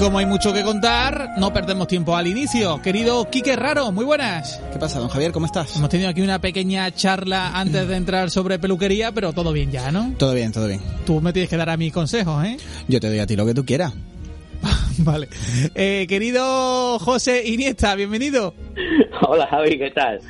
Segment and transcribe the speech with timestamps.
[0.00, 2.80] como hay mucho que contar, no perdemos tiempo al inicio.
[2.80, 4.58] Querido Quique Raro, muy buenas.
[4.72, 5.30] ¿Qué pasa, don Javier?
[5.30, 5.76] ¿Cómo estás?
[5.76, 9.92] Hemos tenido aquí una pequeña charla antes de entrar sobre peluquería, pero todo bien ya,
[9.92, 10.14] ¿no?
[10.16, 10.80] Todo bien, todo bien.
[11.04, 12.56] Tú me tienes que dar a mis consejos, ¿eh?
[12.88, 13.92] Yo te doy a ti lo que tú quieras.
[14.98, 15.28] vale.
[15.74, 18.54] Eh, querido José Iniesta, bienvenido.
[19.28, 20.20] Hola Javi, ¿qué tal?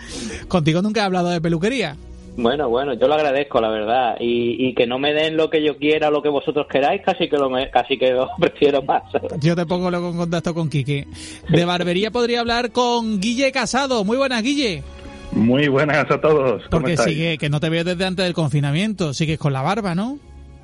[0.49, 1.97] Contigo nunca he hablado de peluquería.
[2.43, 4.17] Bueno, bueno, yo lo agradezco, la verdad.
[4.21, 7.03] Y, y, que no me den lo que yo quiera o lo que vosotros queráis,
[7.03, 9.03] casi que lo, me, casi que lo prefiero más.
[9.41, 11.07] Yo te pongo luego en contacto con Quique.
[11.49, 14.05] De barbería podría hablar con Guille Casado.
[14.05, 14.83] Muy buenas, Guille.
[15.33, 16.63] Muy buenas a todos.
[16.65, 17.15] ¿Cómo Porque estáis?
[17.17, 19.15] sigue, que no te veo desde antes del confinamiento.
[19.15, 20.19] Sigues con la barba, ¿no?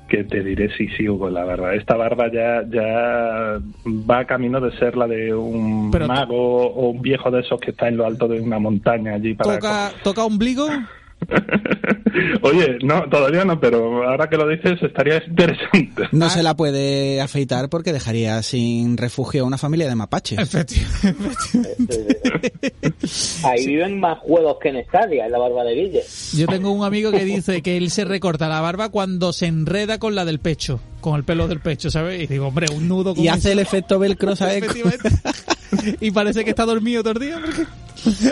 [0.09, 1.73] Que te diré si sigo con la barba.
[1.75, 3.59] Esta barba ya, ya
[4.09, 7.71] va camino de ser la de un Pero- mago o un viejo de esos que
[7.71, 9.55] está en lo alto de una montaña allí para...
[9.55, 10.67] ¿Toca, ¿Toca ombligo?
[12.41, 16.03] Oye, no, todavía no, pero ahora que lo dices estaría interesante.
[16.11, 20.39] No se la puede afeitar porque dejaría sin refugio a una familia de mapaches.
[20.39, 21.27] Efectivamente.
[23.43, 26.03] Ahí viven más juegos que en Stadia, en la barba de Guille.
[26.33, 29.99] Yo tengo un amigo que dice que él se recorta la barba cuando se enreda
[29.99, 32.21] con la del pecho, con el pelo del pecho, ¿sabes?
[32.23, 34.63] Y digo, hombre, un nudo con Y hace el efecto velcro, ¿sabes?
[35.99, 37.39] Y parece que está dormido todo el día.
[37.43, 37.65] porque-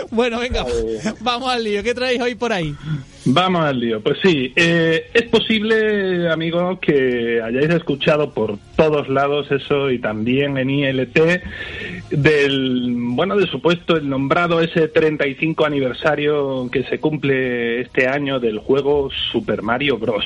[0.10, 0.64] Bueno, venga,
[1.20, 1.82] vamos al lío.
[1.82, 2.74] ¿Qué traéis hoy por ahí?
[3.26, 4.00] Vamos al lío.
[4.00, 10.56] Pues sí, eh, es posible, amigos, que hayáis escuchado por todos lados eso y también
[10.56, 11.18] en ILT
[12.10, 18.58] del, bueno, de supuesto el nombrado ese 35 aniversario que se cumple este año del
[18.58, 20.24] juego Super Mario Bros.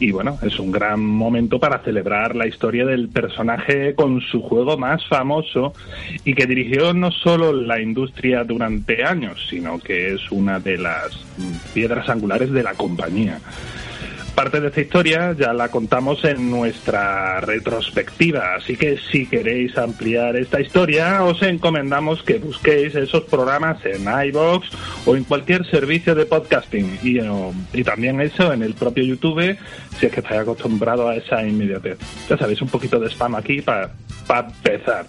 [0.00, 4.78] Y bueno, es un gran momento para celebrar la historia del personaje con su juego
[4.78, 5.74] más famoso
[6.24, 11.22] y que dirigió no solo la industria durante años, sino que es una de las
[11.74, 13.40] piedras angulares de la compañía.
[14.34, 20.36] Parte de esta historia ya la contamos en nuestra retrospectiva, así que si queréis ampliar
[20.36, 24.68] esta historia, os encomendamos que busquéis esos programas en iBox
[25.04, 27.30] o en cualquier servicio de podcasting y, eh,
[27.74, 29.58] y también eso en el propio YouTube,
[29.98, 31.98] si es que estáis acostumbrado a esa inmediatez.
[32.28, 33.90] Ya sabéis, un poquito de spam aquí para
[34.38, 35.06] empezar.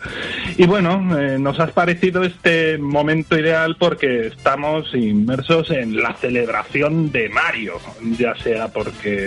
[0.58, 7.12] Y bueno, eh, nos ha parecido este momento ideal porque estamos inmersos en la celebración
[7.12, 7.80] de Mario,
[8.18, 9.21] ya sea porque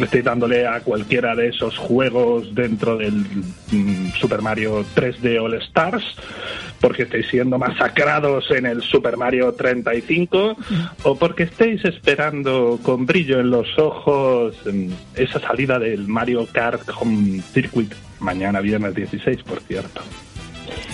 [0.00, 6.04] estoy dándole a cualquiera de esos juegos dentro del mm, Super Mario 3D All Stars,
[6.80, 10.56] porque estéis siendo masacrados en el Super Mario 35,
[11.02, 16.88] o porque estéis esperando con brillo en los ojos mm, esa salida del Mario Kart
[17.00, 20.00] Home Circuit mañana viernes 16, por cierto.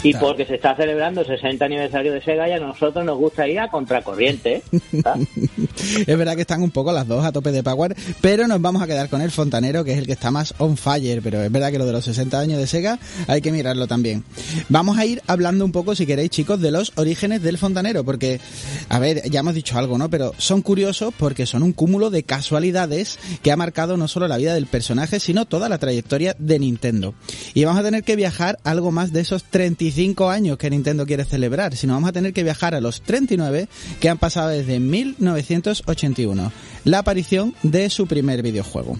[0.03, 3.49] Y porque se está celebrando el 60 aniversario de Sega y a nosotros nos gusta
[3.49, 4.56] ir a contracorriente.
[4.56, 4.62] ¿eh?
[6.06, 8.83] Es verdad que están un poco las dos a tope de power, pero nos vamos
[8.83, 11.21] a quedar con el fontanero, que es el que está más on fire.
[11.23, 14.25] Pero es verdad que lo de los 60 años de Sega hay que mirarlo también.
[14.69, 18.41] Vamos a ir hablando un poco, si queréis, chicos, de los orígenes del fontanero, porque,
[18.89, 20.11] a ver, ya hemos dicho algo, ¿no?
[20.11, 24.37] Pero son curiosos porque son un cúmulo de casualidades que ha marcado no solo la
[24.37, 27.15] vida del personaje, sino toda la trayectoria de Nintendo.
[27.55, 29.44] Y vamos a tener que viajar algo más de esos
[29.75, 33.69] 35 años que Nintendo quiere celebrar, sino vamos a tener que viajar a los 39
[34.01, 36.53] que han pasado desde 1981,
[36.85, 38.97] la aparición de su primer videojuego.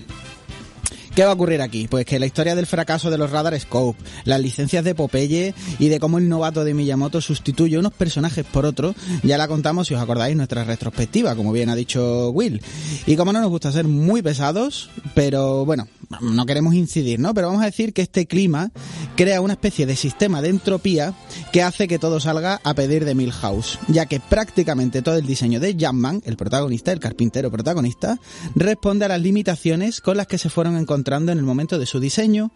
[1.15, 1.87] ¿Qué va a ocurrir aquí?
[1.87, 5.89] Pues que la historia del fracaso de los Radar Scope, las licencias de Popeye y
[5.89, 9.95] de cómo el novato de Miyamoto sustituye unos personajes por otros, ya la contamos si
[9.95, 12.61] os acordáis nuestra retrospectiva, como bien ha dicho Will.
[13.07, 15.87] Y como no nos gusta ser muy pesados, pero bueno,
[16.21, 17.35] no queremos incidir, ¿no?
[17.35, 18.73] Pero vamos a decir que este clima
[19.17, 21.15] crea una especie de sistema de entropía
[21.53, 25.61] que hace que todo salga a pedir de Milhouse, ya que prácticamente todo el diseño
[25.61, 28.19] de Jumpman, el protagonista, el carpintero protagonista,
[28.55, 32.01] responde a las limitaciones con las que se fueron encontrando en el momento de su
[32.01, 32.53] diseño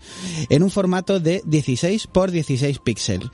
[0.49, 3.29] en un formato de 16 por 16 píxeles.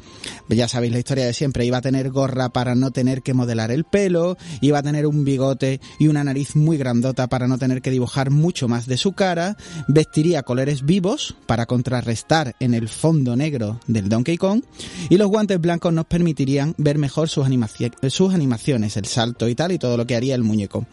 [0.48, 3.70] Ya sabéis la historia de siempre, iba a tener gorra para no tener que modelar
[3.70, 7.82] el pelo, iba a tener un bigote y una nariz muy grandota para no tener
[7.82, 9.56] que dibujar mucho más de su cara,
[10.04, 14.62] vestiría colores vivos para contrarrestar en el fondo negro del Donkey Kong
[15.08, 19.54] y los guantes blancos nos permitirían ver mejor sus, animaci- sus animaciones, el salto y
[19.54, 20.86] tal y todo lo que haría el muñeco.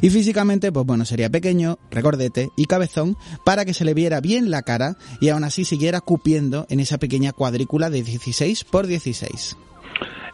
[0.00, 4.50] Y físicamente, pues bueno, sería pequeño, recordete y cabezón para que se le viera bien
[4.50, 9.56] la cara y aún así siguiera cupiendo en esa pequeña cuadrícula de 16 por 16.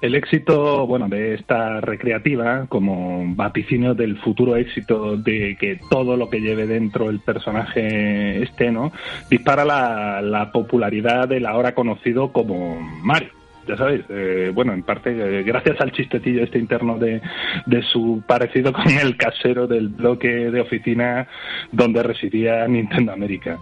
[0.01, 6.31] El éxito, bueno, de esta recreativa, como vaticinio del futuro éxito de que todo lo
[6.31, 8.93] que lleve dentro el personaje esté, ¿no?
[9.29, 13.29] Dispara la, la popularidad del ahora conocido como Mario.
[13.69, 17.21] Ya sabéis, eh, bueno, en parte eh, gracias al chistecillo este interno de,
[17.67, 21.29] de su parecido con el casero del bloque de oficina
[21.71, 23.59] donde residía Nintendo América.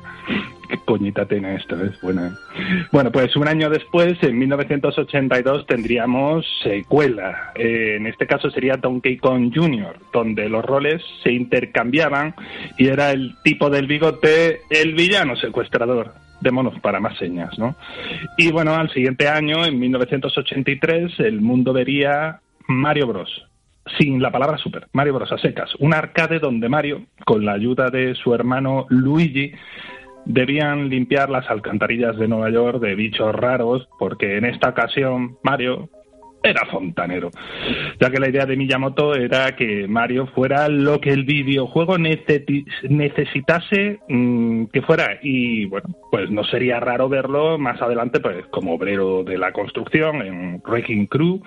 [0.68, 2.36] Qué coñita tiene esto, es buena.
[2.92, 7.52] Bueno, pues un año después, en 1982, tendríamos secuela.
[7.54, 12.34] Eh, en este caso sería Donkey Kong Jr., donde los roles se intercambiaban
[12.76, 17.74] y era el tipo del bigote el villano secuestrador de monos para más señas, ¿no?
[18.36, 23.44] Y bueno, al siguiente año, en 1983, el mundo vería Mario Bros.
[23.98, 25.32] Sin la palabra super, Mario Bros.
[25.32, 25.74] a secas.
[25.78, 29.52] Un arcade donde Mario, con la ayuda de su hermano Luigi,
[30.24, 35.88] debían limpiar las alcantarillas de Nueva York de bichos raros, porque en esta ocasión Mario
[36.42, 37.30] era fontanero,
[38.00, 43.98] ya que la idea de Miyamoto era que Mario fuera lo que el videojuego necesitase
[44.08, 45.18] mm, que fuera.
[45.22, 50.22] Y bueno, pues no sería raro verlo más adelante pues como obrero de la construcción
[50.22, 51.42] en Wrecking Crew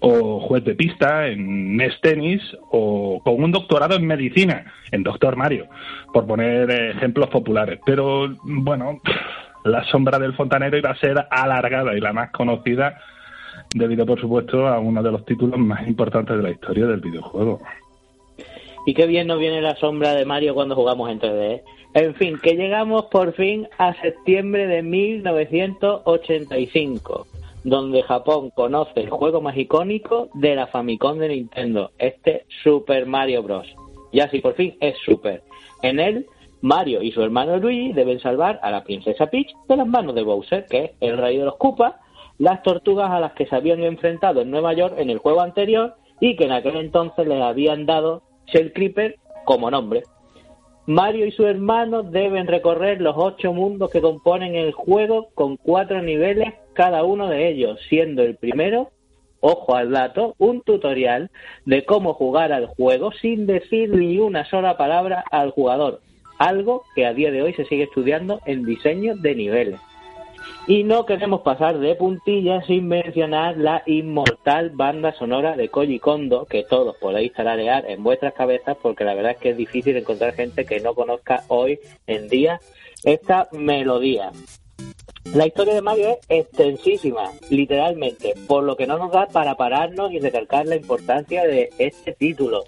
[0.00, 5.36] o juez de pista en NES Tennis o con un doctorado en medicina en Doctor
[5.36, 5.66] Mario,
[6.12, 9.00] por poner ejemplos populares, pero bueno,
[9.64, 13.00] la sombra del fontanero iba a ser alargada y la más conocida
[13.74, 17.60] debido por supuesto a uno de los títulos más importantes de la historia del videojuego.
[18.84, 21.40] Y qué bien nos viene la sombra de Mario cuando jugamos en 3D.
[21.40, 21.62] ¿eh?
[21.94, 27.26] En fin, que llegamos por fin a septiembre de 1985,
[27.64, 33.42] donde Japón conoce el juego más icónico de la Famicom de Nintendo, este Super Mario
[33.42, 33.74] Bros.
[34.12, 35.42] Ya sí, por fin es Super.
[35.82, 36.26] En él,
[36.62, 40.22] Mario y su hermano Luigi deben salvar a la princesa Peach de las manos de
[40.22, 41.96] Bowser, que es el rey de los Koopas,
[42.38, 45.94] las tortugas a las que se habían enfrentado en Nueva York en el juego anterior
[46.20, 50.02] y que en aquel entonces les habían dado Shell Creeper como nombre.
[50.86, 56.02] Mario y su hermano deben recorrer los ocho mundos que componen el juego con cuatro
[56.02, 58.90] niveles cada uno de ellos, siendo el primero,
[59.40, 61.30] ojo al dato, un tutorial
[61.66, 66.00] de cómo jugar al juego sin decir ni una sola palabra al jugador,
[66.38, 69.80] algo que a día de hoy se sigue estudiando en diseño de niveles.
[70.66, 76.46] Y no queremos pasar de puntillas sin mencionar la inmortal banda sonora de Koji Kondo,
[76.46, 80.34] que todos podéis tararear en vuestras cabezas, porque la verdad es que es difícil encontrar
[80.34, 82.60] gente que no conozca hoy en día
[83.04, 84.30] esta melodía.
[85.24, 90.12] La historia de Mario es extensísima, literalmente, por lo que no nos da para pararnos
[90.12, 92.64] y recalcar la importancia de este título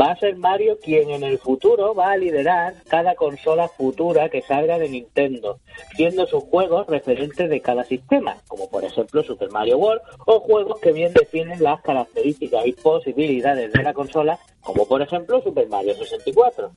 [0.00, 4.42] va a ser Mario quien en el futuro va a liderar cada consola futura que
[4.42, 5.60] salga de Nintendo,
[5.94, 10.80] siendo sus juegos referentes de cada sistema, como por ejemplo Super Mario World, o juegos
[10.80, 15.94] que bien definen las características y posibilidades de la consola, como por ejemplo Super Mario
[15.94, 16.70] 64.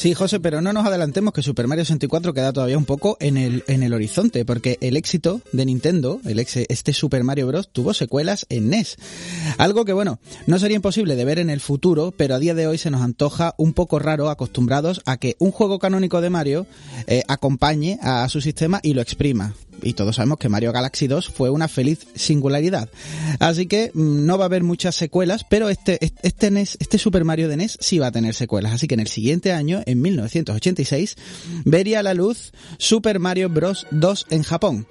[0.00, 3.36] Sí, José, pero no nos adelantemos que Super Mario 64 queda todavía un poco en
[3.36, 7.92] el, en el horizonte, porque el éxito de Nintendo, el este Super Mario Bros., tuvo
[7.92, 8.96] secuelas en NES.
[9.58, 12.66] Algo que, bueno, no sería imposible de ver en el futuro, pero a día de
[12.66, 16.66] hoy se nos antoja un poco raro acostumbrados a que un juego canónico de Mario
[17.06, 21.28] eh, acompañe a su sistema y lo exprima y todos sabemos que Mario Galaxy 2
[21.28, 22.88] fue una feliz singularidad.
[23.38, 27.24] Así que mm, no va a haber muchas secuelas, pero este, este, NES, este Super
[27.24, 28.72] Mario de NES sí va a tener secuelas.
[28.72, 31.16] Así que en el siguiente año, en 1986,
[31.64, 33.86] vería la luz Super Mario Bros.
[33.90, 34.86] 2 en Japón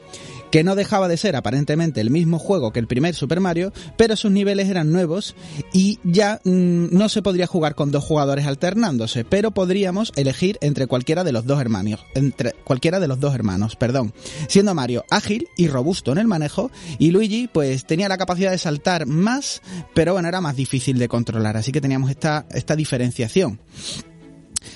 [0.52, 4.16] que no dejaba de ser aparentemente el mismo juego que el primer Super Mario, pero
[4.16, 5.36] sus niveles eran nuevos
[5.74, 10.88] y ya mm, no se podría jugar con dos jugadores alternándose, pero podríamos elegir entre
[10.88, 14.14] cualquiera de los dos hermanos, entre cualquiera de los dos hermanos, perdón,
[14.48, 18.58] siendo Mario ágil y robusto en el manejo y Luigi pues tenía la capacidad de
[18.58, 19.62] saltar más,
[19.94, 23.60] pero bueno, era más difícil de controlar, así que teníamos esta esta diferenciación.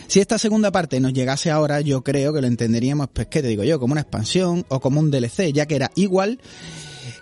[0.08, 3.48] Si esta segunda parte nos llegase ahora, yo creo que lo entenderíamos, pues, ¿qué te
[3.48, 3.80] digo yo?
[3.80, 6.40] Como una expansión o como un DLC, ya que era igual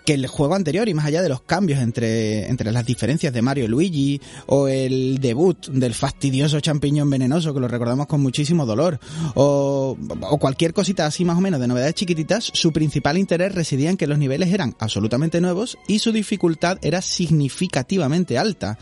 [0.04, 3.42] que el juego anterior y más allá de los cambios entre, entre las diferencias de
[3.42, 8.66] Mario y Luigi o el debut del fastidioso champiñón venenoso que lo recordamos con muchísimo
[8.66, 8.98] dolor
[9.34, 13.90] o, o cualquier cosita así más o menos de novedades chiquititas, su principal interés residía
[13.90, 18.78] en que los niveles eran absolutamente nuevos y su dificultad era significativamente alta.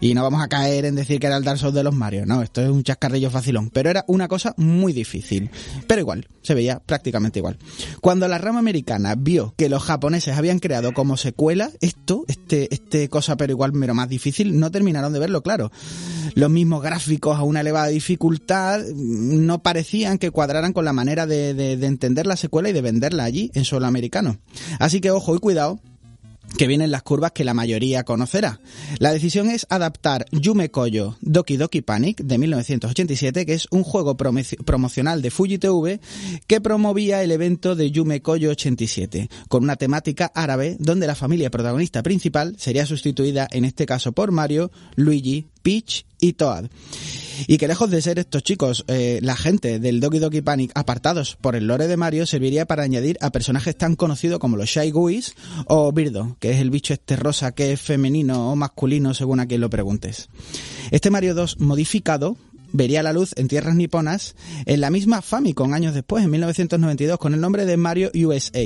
[0.00, 2.24] Y no vamos a caer en decir que era el Dark Souls de los Mario,
[2.24, 5.50] no, esto es un chascarrillo facilón, pero era una cosa muy difícil.
[5.88, 7.58] Pero igual, se veía prácticamente igual.
[8.00, 13.08] Cuando la rama americana vio que los japoneses habían creado como secuela esto, este, este
[13.08, 15.72] cosa pero igual pero más difícil, no terminaron de verlo claro.
[16.34, 21.72] Los mismos gráficos a una elevada dificultad no parecían que cuadraran con la manera de
[21.84, 24.38] entender la secuela y de venderla allí en suelo americano.
[24.78, 25.80] Así que ojo y cuidado
[26.56, 28.60] que vienen las curvas que la mayoría conocerá.
[28.98, 34.16] La decisión es adaptar Yume Koyo Doki Doki Panic de 1987, que es un juego
[34.16, 36.00] promocional de Fuji TV
[36.46, 41.50] que promovía el evento de Yume Koyo 87, con una temática árabe donde la familia
[41.50, 46.70] protagonista principal sería sustituida en este caso por Mario, Luigi, Peach y Toad.
[47.46, 51.36] Y que lejos de ser estos chicos, eh, la gente del Doki Doki Panic apartados
[51.36, 54.90] por el lore de Mario, serviría para añadir a personajes tan conocidos como los Shy
[54.90, 55.34] Guys
[55.66, 59.46] o Birdo, que es el bicho este rosa que es femenino o masculino según a
[59.46, 60.30] quien lo preguntes.
[60.90, 62.38] Este Mario 2 modificado
[62.72, 64.34] vería la luz en tierras niponas
[64.66, 68.64] en la misma Famicom años después, en 1992, con el nombre de Mario USA.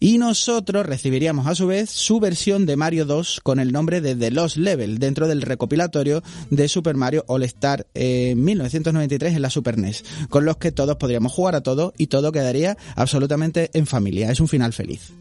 [0.00, 4.14] Y nosotros recibiríamos a su vez su versión de Mario 2 con el nombre de
[4.14, 9.50] The Lost Level dentro del recopilatorio de Super Mario All Star en 1993 en la
[9.50, 13.86] Super NES, con los que todos podríamos jugar a todo y todo quedaría absolutamente en
[13.86, 14.30] familia.
[14.30, 15.12] Es un final feliz.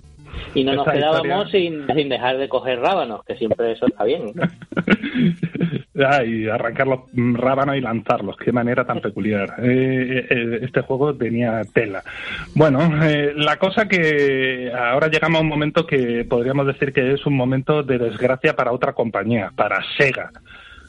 [0.53, 4.33] Y no nos quedábamos sin, sin dejar de coger rábanos, que siempre eso está bien.
[5.99, 8.37] Ah, y arrancar los rábanos y lanzarlos.
[8.37, 9.55] Qué manera tan peculiar.
[9.63, 12.03] Eh, eh, este juego tenía tela.
[12.53, 17.25] Bueno, eh, la cosa que ahora llegamos a un momento que podríamos decir que es
[17.25, 20.29] un momento de desgracia para otra compañía, para Sega.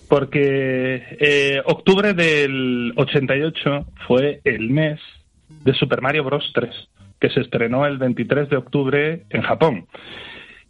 [0.08, 5.00] Porque eh, octubre del 88 fue el mes
[5.48, 6.50] de Super Mario Bros.
[6.54, 6.70] 3,
[7.20, 9.86] que se estrenó el 23 de octubre en Japón.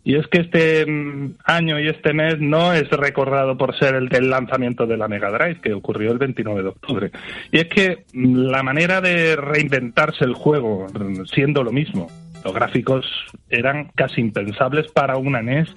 [0.05, 4.09] Y es que este mm, año y este mes no es recordado por ser el
[4.09, 7.11] del lanzamiento de la Mega Drive, que ocurrió el 29 de octubre.
[7.53, 12.09] Y es que mm, la manera de reinventarse el juego, mm, siendo lo mismo,
[12.45, 13.07] los gráficos
[13.49, 15.75] eran casi impensables para una NES,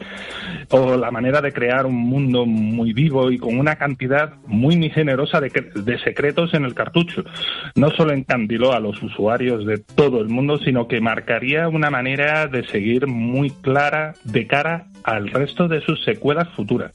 [0.69, 5.39] o la manera de crear un mundo muy vivo y con una cantidad muy, generosa
[5.39, 7.23] de, de secretos en el cartucho.
[7.75, 12.47] No solo encandiló a los usuarios de todo el mundo, sino que marcaría una manera
[12.47, 16.91] de seguir muy clara de cara al resto de sus secuelas futuras.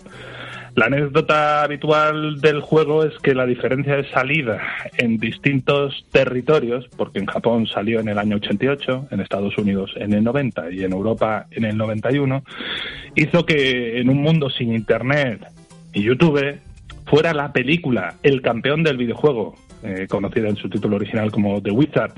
[0.76, 4.60] La anécdota habitual del juego es que la diferencia de salida
[4.98, 10.12] en distintos territorios, porque en Japón salió en el año 88, en Estados Unidos en
[10.12, 12.44] el 90 y en Europa en el 91,
[13.14, 15.46] hizo que en un mundo sin Internet
[15.94, 16.58] y YouTube
[17.06, 21.70] fuera la película El campeón del videojuego, eh, conocida en su título original como The
[21.70, 22.12] Wizard,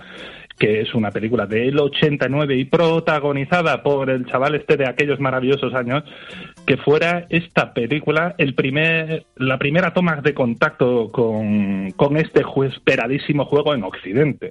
[0.59, 5.75] que es una película del 89 y protagonizada por el chaval este de aquellos maravillosos
[5.75, 6.03] años,
[6.67, 13.45] que fuera esta película el primer, la primera toma de contacto con, con este esperadísimo
[13.45, 14.51] juego en Occidente.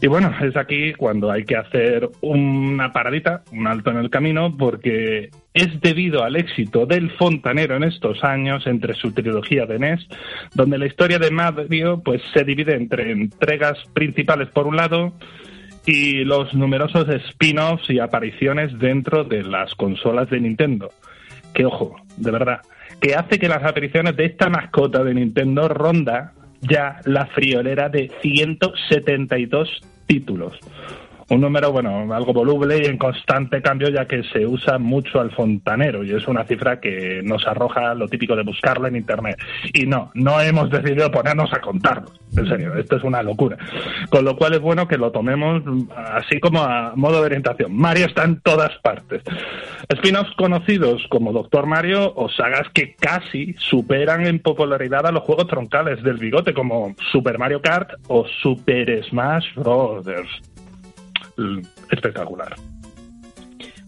[0.00, 4.54] Y bueno, es aquí cuando hay que hacer una paradita, un alto en el camino,
[4.56, 10.06] porque es debido al éxito del fontanero en estos años entre su trilogía de NES,
[10.54, 15.14] donde la historia de Mario pues se divide entre entregas principales por un lado
[15.86, 20.90] y los numerosos spin-offs y apariciones dentro de las consolas de Nintendo.
[21.54, 22.60] Que ojo, de verdad,
[23.00, 28.10] que hace que las apariciones de esta mascota de Nintendo ronda ya la friolera de
[28.22, 30.58] 172 títulos.
[31.28, 35.32] Un número, bueno, algo voluble y en constante cambio ya que se usa mucho al
[35.32, 39.36] fontanero y es una cifra que nos arroja lo típico de buscarla en Internet.
[39.72, 42.12] Y no, no hemos decidido ponernos a contarlo.
[42.36, 43.56] En serio, esto es una locura.
[44.08, 47.74] Con lo cual es bueno que lo tomemos mm, así como a modo de orientación.
[47.74, 49.22] Mario está en todas partes.
[49.88, 55.48] Spin-offs conocidos como Doctor Mario o sagas que casi superan en popularidad a los juegos
[55.48, 60.55] troncales del bigote como Super Mario Kart o Super Smash Brothers.
[61.36, 62.54] Mm, Espectacular.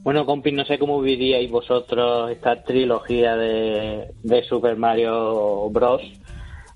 [0.03, 6.01] Bueno, compis, no sé cómo viviríais vosotros esta trilogía de, de Super Mario Bros.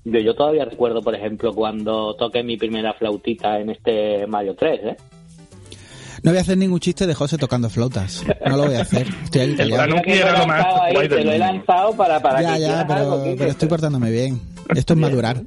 [0.03, 4.79] Yo, yo todavía recuerdo, por ejemplo, cuando toqué mi primera flautita en este Mario 3,
[4.83, 4.97] ¿eh?
[6.21, 8.23] No voy a hacer ningún chiste de José tocando flautas.
[8.45, 9.07] No lo voy a hacer.
[9.23, 9.95] Estoy El callado.
[10.05, 13.35] Era lo más ahí, Te lo he lanzado para, para Ya, que ya, algo, pero,
[13.37, 14.39] pero estoy portándome bien.
[14.73, 15.41] Esto es madurar.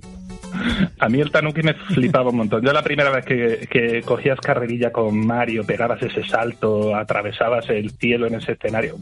[0.99, 2.63] A mí el Tanuki me flipaba un montón.
[2.63, 7.91] Yo la primera vez que, que cogías carrerilla con Mario, pegabas ese salto, atravesabas el
[7.91, 8.97] cielo en ese escenario.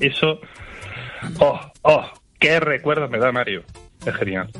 [0.00, 0.40] eso.
[1.38, 1.60] ¡Oh!
[1.82, 2.06] ¡Oh!
[2.38, 3.62] ¡Qué recuerdos me da Mario!
[4.06, 4.50] Es genial.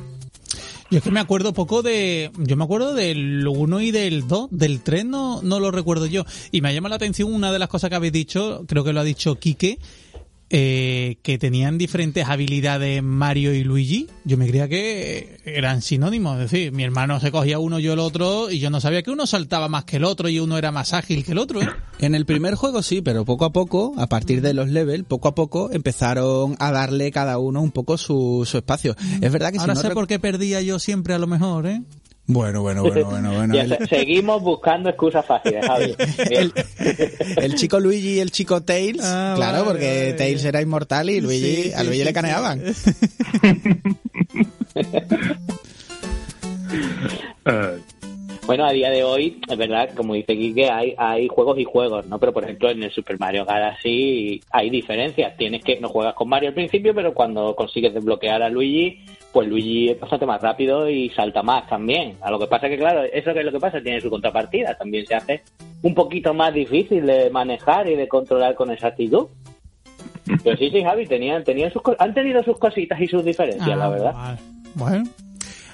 [0.90, 2.32] Yo es que me acuerdo poco de...
[2.36, 4.48] Yo me acuerdo del 1 y del 2.
[4.50, 6.24] Del 3 no, no lo recuerdo yo.
[6.50, 8.98] Y me llama la atención una de las cosas que habéis dicho, creo que lo
[8.98, 9.78] ha dicho Quique,
[10.52, 14.09] eh, que tenían diferentes habilidades Mario y Luigi.
[14.25, 16.40] Yo me creía que eran sinónimos.
[16.40, 19.12] Es decir, mi hermano se cogía uno, yo el otro, y yo no sabía que
[19.12, 21.69] uno saltaba más que el otro y uno era más ágil que el otro, ¿eh?
[22.00, 25.28] En el primer juego sí, pero poco a poco, a partir de los levels, poco
[25.28, 28.97] a poco empezaron a darle cada uno un poco su, su espacio.
[29.21, 31.66] Es verdad que si Ahora no sé por qué perdía yo siempre a lo mejor,
[31.66, 31.83] ¿eh?
[32.32, 33.54] Bueno, bueno, bueno, bueno, bueno.
[33.54, 35.96] Ya El, se- seguimos buscando excusas fáciles, Javi.
[37.37, 40.12] El chico Luigi y el chico Tails, Ah, claro, vale, porque vale.
[40.12, 42.14] Tails era inmortal y Luigi, Sí, a sí, Luigi sí, le sí.
[42.14, 42.62] caneaban.
[47.46, 47.78] Eh,
[48.50, 52.04] Bueno, a día de hoy, es verdad, como dice Quique, hay, hay juegos y juegos,
[52.09, 52.19] ¿no?
[52.19, 55.37] Pero por ejemplo, en el Super Mario Galaxy hay diferencias.
[55.37, 59.47] Tienes que, no juegas con Mario al principio, pero cuando consigues desbloquear a Luigi, pues
[59.47, 62.16] Luigi es bastante más rápido y salta más también.
[62.23, 64.76] A lo que pasa que, claro, eso que es lo que pasa, tiene su contrapartida.
[64.76, 65.42] También se hace
[65.83, 69.28] un poquito más difícil de manejar y de controlar con exactitud.
[70.42, 73.85] Pero sí, sí, Javi, tenían, tenían sus, han tenido sus cositas y sus diferencias, la
[73.85, 74.38] Ah, verdad.
[74.75, 75.04] Bueno.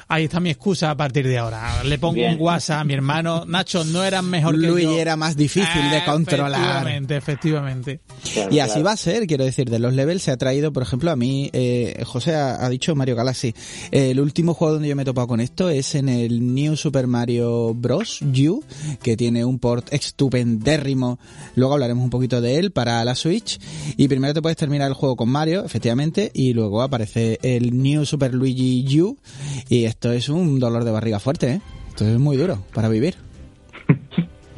[0.08, 1.82] Ahí está mi excusa a partir de ahora.
[1.82, 2.34] Le pongo Bien.
[2.34, 3.44] un WhatsApp a mi hermano.
[3.44, 4.98] Nacho, no eran mejor que Luigi yo.
[4.98, 6.60] era más difícil de controlar.
[6.60, 8.00] Efectivamente, efectivamente.
[8.32, 8.84] Claro, Y así claro.
[8.84, 11.50] va a ser, quiero decir, de los levels se ha traído, por ejemplo, a mí,
[11.52, 13.52] eh, José ha, ha dicho Mario Galaxy.
[13.90, 16.76] Eh, el último juego donde yo me he topado con esto es en el New
[16.76, 18.22] Super Mario Bros.
[18.22, 18.62] U,
[19.02, 21.18] que tiene un port estupendérrimo.
[21.56, 23.58] Luego hablaremos un poquito de él para la Switch.
[23.96, 28.04] Y primero te puedes terminar el juego con Mario, efectivamente, y luego aparece el New
[28.06, 29.16] Super Luigi U.
[29.68, 31.60] Y esto es un dolor de barriga fuerte, ¿eh?
[31.88, 33.14] Esto es muy duro para vivir.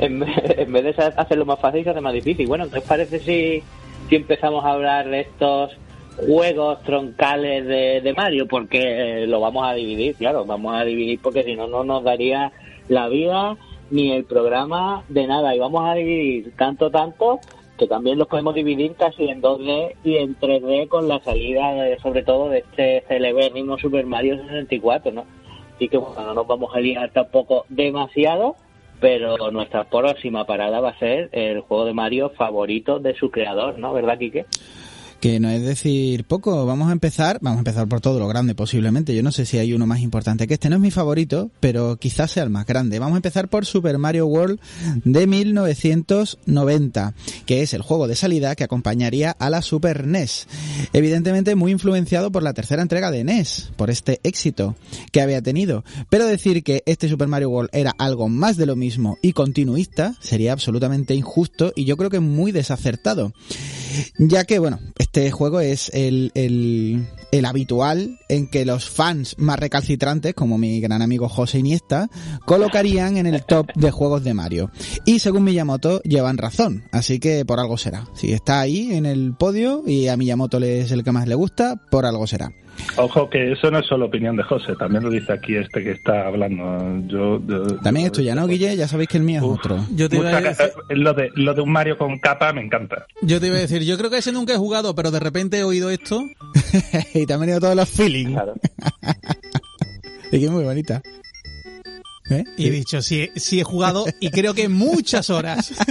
[0.00, 2.48] en, vez, en vez de hacerlo más fácil, se hace más difícil.
[2.48, 3.62] Bueno, entonces parece si,
[4.08, 5.78] si empezamos a hablar de estos
[6.16, 11.20] juegos troncales de, de Mario, porque eh, lo vamos a dividir, claro, vamos a dividir
[11.22, 12.50] porque si no, no nos daría
[12.88, 13.56] la vida
[13.92, 15.54] ni el programa de nada.
[15.54, 17.38] Y vamos a dividir tanto, tanto,
[17.76, 21.98] que también los podemos dividir casi en 2D y en 3D con la salida, de-
[21.98, 25.24] sobre todo, de este celebérrimo Super Mario 64, ¿no?
[25.74, 28.56] Así que bueno, no nos vamos a liar tampoco demasiado,
[28.98, 33.78] pero nuestra próxima parada va a ser el juego de Mario favorito de su creador,
[33.78, 33.92] ¿no?
[33.92, 34.46] ¿Verdad, Quique?
[35.20, 38.54] Que no es decir poco, vamos a empezar, vamos a empezar por todo lo grande
[38.54, 41.50] posiblemente, yo no sé si hay uno más importante que este, no es mi favorito,
[41.60, 42.98] pero quizás sea el más grande.
[42.98, 44.60] Vamos a empezar por Super Mario World
[45.04, 47.14] de 1990,
[47.46, 50.48] que es el juego de salida que acompañaría a la Super NES.
[50.92, 54.76] Evidentemente muy influenciado por la tercera entrega de NES, por este éxito
[55.12, 55.84] que había tenido.
[56.10, 60.14] Pero decir que este Super Mario World era algo más de lo mismo y continuista
[60.20, 63.32] sería absolutamente injusto y yo creo que muy desacertado.
[64.18, 69.58] Ya que, bueno, este juego es el, el, el habitual en que los fans más
[69.58, 72.08] recalcitrantes, como mi gran amigo José Iniesta,
[72.44, 74.70] colocarían en el top de juegos de Mario.
[75.04, 78.06] Y según Miyamoto, llevan razón, así que por algo será.
[78.14, 81.34] Si está ahí en el podio y a Miyamoto le es el que más le
[81.34, 82.52] gusta, por algo será.
[82.96, 85.92] Ojo que eso no es solo opinión de José, también lo dice aquí este que
[85.92, 86.64] está hablando.
[87.08, 88.76] Yo, yo- También yo- es tuya, ¿no, Guille?
[88.76, 89.78] Ya sabéis que el mío es otro.
[89.94, 92.62] Yo te, iba a decir, eh, lo, de, lo de un Mario con capa me
[92.62, 93.06] encanta.
[93.22, 95.58] yo te iba a decir, yo creo que ese nunca he jugado, pero de repente
[95.58, 96.22] he oído esto.
[97.14, 98.32] y te han venido todos los feelings.
[98.32, 98.54] Claro.
[100.32, 101.02] Y que es muy bonita.
[102.30, 102.44] ¿Eh?
[102.56, 105.72] Y he dicho, sí, sí he jugado y creo que muchas horas.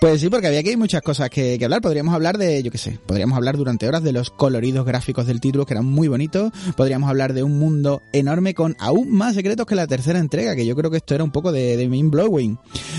[0.00, 1.80] Pues sí, porque había aquí muchas cosas que, que hablar.
[1.80, 5.40] Podríamos hablar de, yo qué sé, podríamos hablar durante horas de los coloridos gráficos del
[5.40, 6.50] título, que eran muy bonitos.
[6.76, 10.66] Podríamos hablar de un mundo enorme con aún más secretos que la tercera entrega, que
[10.66, 12.58] yo creo que esto era un poco de, de mind blowing.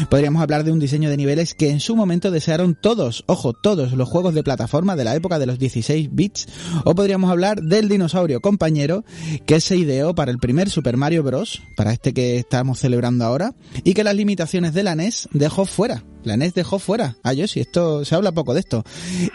[0.10, 3.92] Podríamos hablar de un diseño de niveles que en su momento desearon todos, ojo, todos
[3.94, 6.48] los juegos de plataforma de la época de los 16 bits.
[6.86, 9.04] O podríamos hablar del dinosaurio compañero
[9.46, 13.56] que se ideó para el primer Super Mario Bros., para este que estamos celebrando ahora,
[13.84, 16.04] y que las limitaciones de la NES dejó fuera.
[16.24, 18.84] La NES dejó fuera a Yoshi, esto se habla poco de esto.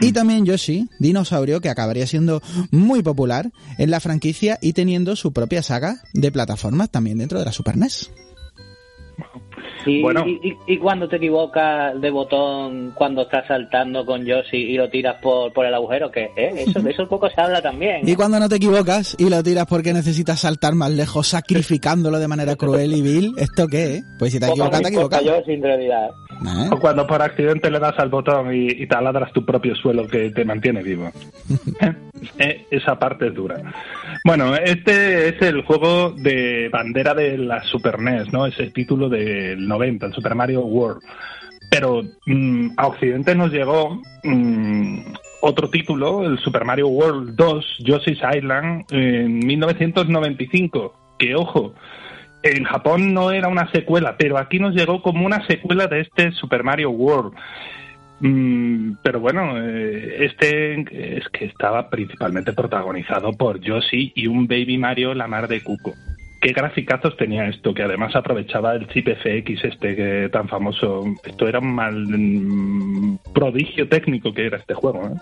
[0.01, 5.33] Y también Yoshi, dinosaurio que acabaría siendo muy popular en la franquicia y teniendo su
[5.33, 8.11] propia saga de plataformas también dentro de la Super NES.
[9.87, 10.25] Y, Bueno.
[10.27, 14.89] y, y- y cuando te equivocas de botón cuando estás saltando con Yoshi y lo
[14.89, 16.65] tiras por, por el agujero, que ¿eh?
[16.67, 18.09] eso de eso poco se habla también.
[18.09, 22.29] Y cuando no te equivocas y lo tiras porque necesitas saltar más lejos, sacrificándolo de
[22.29, 23.97] manera cruel y vil, ¿esto qué?
[23.97, 24.03] eh?
[24.19, 25.23] Pues si te equivocas, te equivocas.
[25.23, 26.11] Yoshi en realidad.
[26.45, 26.69] ¿Eh?
[26.73, 30.31] O cuando por accidente le das al botón y, y taladras tu propio suelo que
[30.31, 31.11] te mantiene vivo.
[32.39, 33.61] Eh, Esa parte es dura.
[34.25, 38.47] Bueno, este es el juego de bandera de la Super NES, ¿no?
[38.47, 41.03] Es el título del 90, el Super Mario World.
[41.71, 44.99] Pero mm, a Occidente nos llegó mm,
[45.41, 50.95] otro título, el Super Mario World 2, Yoshi's Island, en 1995.
[51.19, 51.75] Que ojo,
[52.45, 56.31] en Japón no era una secuela, pero aquí nos llegó como una secuela de este
[56.33, 57.33] Super Mario World.
[58.27, 60.81] Mm, pero bueno, eh, este
[61.19, 65.93] es que estaba principalmente protagonizado por Yoshi y un Baby Mario la mar de cuco.
[66.41, 71.05] Qué graficazos tenía esto, que además aprovechaba el chip FX este que tan famoso.
[71.23, 75.03] Esto era un mal mm, prodigio técnico que era este juego.
[75.07, 75.21] ¿eh?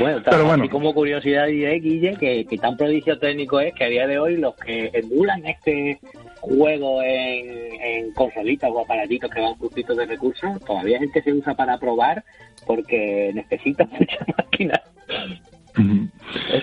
[0.00, 0.64] Bueno, Pero bueno.
[0.64, 4.18] así como curiosidad diré, Guille, que, que tan prodigio técnico es que a día de
[4.18, 6.00] hoy los que emulan este
[6.42, 11.22] juego en, en consolitas o aparatitos que van justitos de recursos, todavía es el que
[11.22, 12.24] se usa para probar
[12.66, 14.80] porque necesita muchas máquinas.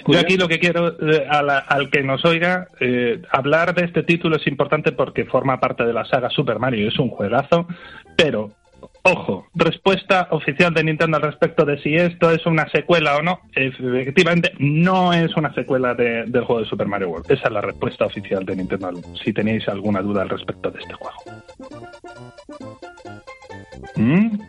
[0.08, 4.36] Yo aquí lo que quiero, eh, al que nos oiga, eh, hablar de este título
[4.36, 7.68] es importante porque forma parte de la saga Super Mario, es un juegazo,
[8.16, 8.52] pero
[9.12, 13.40] Ojo, respuesta oficial de Nintendo al respecto de si esto es una secuela o no.
[13.56, 17.32] Efectivamente, no es una secuela del juego de Super Mario World.
[17.32, 18.92] Esa es la respuesta oficial de Nintendo,
[19.24, 21.18] si tenéis alguna duda al respecto de este juego.
[23.96, 24.40] ¿Mm?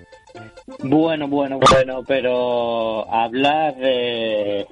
[0.82, 4.66] Bueno, bueno, bueno, pero hablar de,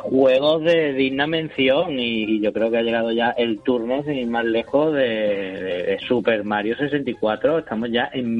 [0.00, 4.28] juegos de digna mención y, yo creo que ha llegado ya el turno, sin ir
[4.28, 7.58] más lejos, de, Super Mario 64.
[7.58, 8.38] Estamos ya en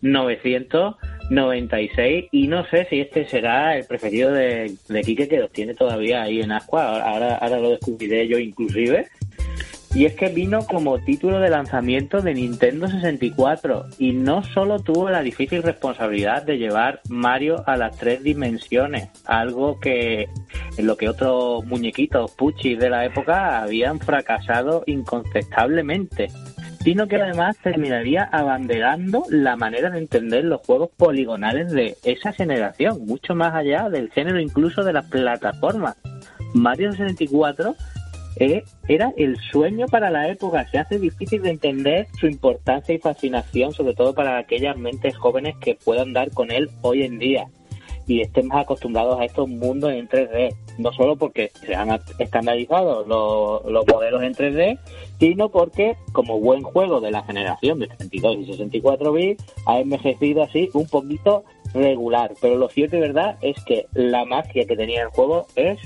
[0.00, 5.74] 1996 y no sé si este será el preferido de, de Quique que los tiene
[5.74, 7.02] todavía ahí en Ascua.
[7.02, 9.08] Ahora, ahora lo descubriré yo inclusive.
[9.92, 15.10] Y es que vino como título de lanzamiento de Nintendo 64 y no solo tuvo
[15.10, 20.28] la difícil responsabilidad de llevar Mario a las tres dimensiones, algo que
[20.76, 26.28] en lo que otros muñequitos puchis de la época habían fracasado incontestablemente,
[26.82, 33.04] sino que además terminaría abanderando la manera de entender los juegos poligonales de esa generación,
[33.06, 35.96] mucho más allá del género incluso de las plataformas.
[36.54, 37.74] Mario 64
[38.36, 40.66] eh, era el sueño para la época.
[40.70, 45.56] Se hace difícil de entender su importancia y fascinación, sobre todo para aquellas mentes jóvenes
[45.60, 47.46] que puedan dar con él hoy en día
[48.10, 50.52] y estén más acostumbrados a estos mundos en 3D.
[50.78, 54.80] No solo porque se han estandarizado los, los modelos en 3D,
[55.20, 60.42] sino porque, como buen juego de la generación de 32 y 64 bits, ha envejecido
[60.42, 62.34] así un poquito regular.
[62.40, 65.78] Pero lo cierto y verdad es que la magia que tenía el juego es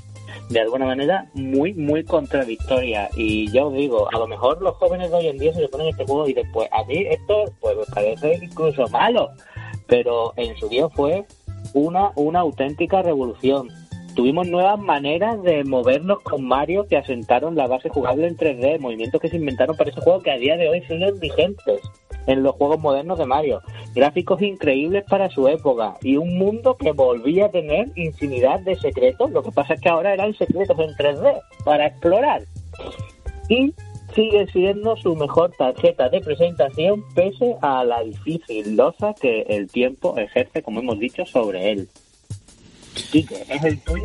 [0.49, 3.11] de alguna manera muy, muy contradictoria.
[3.17, 5.69] Y yo os digo, a lo mejor los jóvenes de hoy en día se le
[5.69, 9.29] ponen este juego y después, a mí esto pues me parece incluso malo,
[9.87, 11.27] pero en su día fue
[11.73, 13.69] una, una auténtica revolución.
[14.15, 19.21] Tuvimos nuevas maneras de movernos con Mario que asentaron la base jugable en 3D, movimientos
[19.21, 21.81] que se inventaron para ese juego que a día de hoy siguen vigentes
[22.27, 23.61] en los juegos modernos de Mario.
[23.95, 29.31] Gráficos increíbles para su época y un mundo que volvía a tener infinidad de secretos.
[29.33, 32.43] Lo que pasa es que ahora eran secretos en 3D para explorar.
[33.49, 33.75] Y
[34.15, 40.17] sigue siendo su mejor tarjeta de presentación pese a la difícil losa que el tiempo
[40.17, 41.89] ejerce, como hemos dicho, sobre él.
[43.13, 44.05] ¿Es el tuyo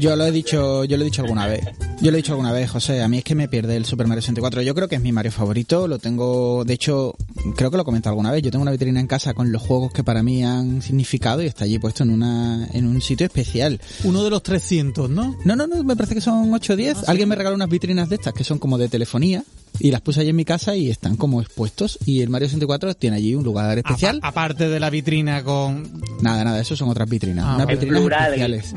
[0.00, 1.64] Yo lo he dicho, yo lo he dicho alguna vez.
[2.00, 3.02] Yo lo he dicho alguna vez, José.
[3.02, 4.62] A mí es que me pierde el Super Mario 64.
[4.62, 5.88] Yo creo que es mi Mario favorito.
[5.88, 7.14] Lo tengo, de hecho,
[7.56, 8.42] creo que lo he comentado alguna vez.
[8.42, 11.46] Yo tengo una vitrina en casa con los juegos que para mí han significado y
[11.46, 13.80] está allí puesto en una, en un sitio especial.
[14.04, 15.36] Uno de los 300, ¿no?
[15.44, 15.82] No, no, no.
[15.82, 16.96] Me parece que son 8 o 10.
[16.98, 19.42] Ah, Alguien me regaló unas vitrinas de estas que son como de telefonía
[19.80, 22.94] y las puse allí en mi casa y están como expuestos y el Mario 64
[22.94, 24.18] tiene allí un lugar especial.
[24.22, 26.02] aparte de la vitrina con...
[26.20, 27.44] Nada, nada, eso son otras vitrinas.
[27.54, 28.74] unas especiales.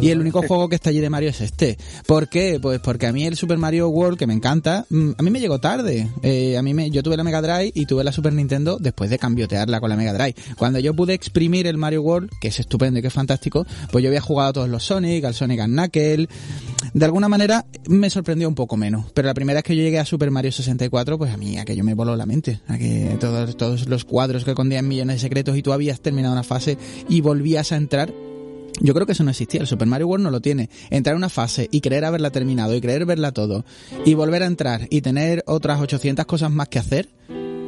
[0.00, 1.78] Y el único juego que está allí de Mario es este.
[2.06, 2.58] ¿Por qué?
[2.60, 5.40] Pues porque a mí el Super Mario World, que me encanta, mm, a mí me
[5.40, 6.08] llegó tarde.
[6.22, 9.10] Eh, a mí me, yo tuve la Mega Drive y tuve la Super Nintendo después
[9.10, 10.34] de cambiotearla con la Mega Drive.
[10.56, 14.02] Cuando yo pude exprimir el Mario World, que es estupendo y que es fantástico, pues
[14.02, 16.28] yo había jugado a todos los Sonic, al Sonic and Knuckle.
[16.94, 19.98] De alguna manera me sorprendió un poco menos pero la primera vez que yo llegué
[19.98, 22.60] a Super Mario 64, pues a mí aquello me voló la mente.
[22.68, 26.32] A que todos, todos los cuadros que escondían millones de secretos y tú habías terminado
[26.32, 28.12] una fase y volvías a entrar
[28.80, 29.60] yo creo que eso no existía.
[29.60, 30.70] El Super Mario World no lo tiene.
[30.90, 33.64] Entrar en una fase y creer haberla terminado y creer verla todo
[34.04, 37.08] y volver a entrar y tener otras 800 cosas más que hacer,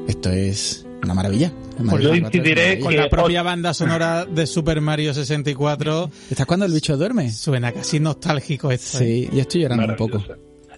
[0.06, 1.52] esto es una maravilla.
[1.88, 6.10] Pues yo incidiré con la propia banda sonora de Super Mario 64.
[6.30, 7.32] ¿Estás cuando el bicho duerme?
[7.32, 8.98] Suena casi nostálgico esto.
[8.98, 9.30] Sí, ¿eh?
[9.32, 10.22] yo estoy llorando un poco.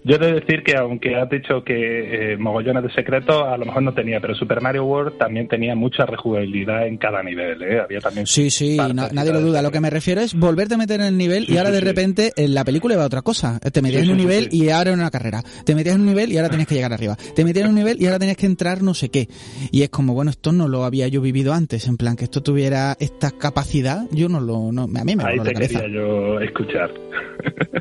[0.05, 3.67] Yo he de decir que aunque has dicho que eh, mogollones de secretos, a lo
[3.67, 7.81] mejor no tenía, pero Super Mario World también tenía mucha rejugabilidad en cada nivel, ¿eh?
[7.81, 8.27] Había también...
[8.27, 9.63] Sí, sí, nadie lo duda.
[9.63, 12.33] Lo que me refiero es volverte a meter en el nivel y ahora de repente
[12.37, 13.61] en la película va otra cosa.
[13.61, 15.43] Te metías en un nivel y ahora en una carrera.
[15.65, 17.17] Te metías en un nivel y ahora tienes que llegar arriba.
[17.37, 19.29] Te metías en un nivel y ahora tienes que entrar no sé qué.
[19.71, 22.43] Y es como, bueno, esto no lo había yo vivido antes, en plan que esto
[22.43, 24.73] tuviera esta capacidad, yo no lo...
[24.73, 26.91] No, a mí me Ahí te quería yo escuchar.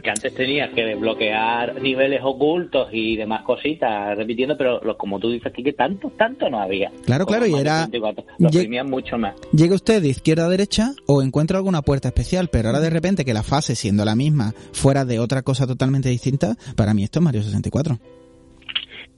[0.03, 1.81] Que antes tenías que desbloquear
[2.23, 6.91] ocultos y demás cositas repitiendo, pero como tú dices aquí, que tanto, tanto no había.
[7.05, 7.87] Claro, claro, y era...
[8.39, 9.35] Lo oprimían mucho más.
[9.53, 13.23] Llega usted de izquierda a derecha o encuentra alguna puerta especial, pero ahora de repente
[13.23, 17.19] que la fase, siendo la misma, fuera de otra cosa totalmente distinta, para mí esto
[17.19, 17.99] es Mario 64.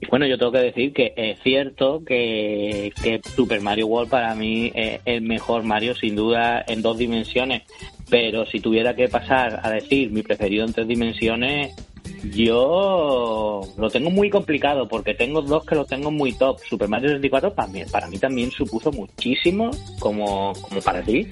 [0.00, 4.34] Y bueno, yo tengo que decir que es cierto que, que Super Mario World para
[4.34, 7.62] mí es el mejor Mario sin duda en dos dimensiones,
[8.10, 11.74] pero si tuviera que pasar a decir mi preferido en tres dimensiones,
[12.32, 16.58] Yo lo tengo muy complicado porque tengo dos que lo tengo muy top.
[16.68, 21.26] Super Mario 64 para mí, para mí también supuso muchísimo como, como para ti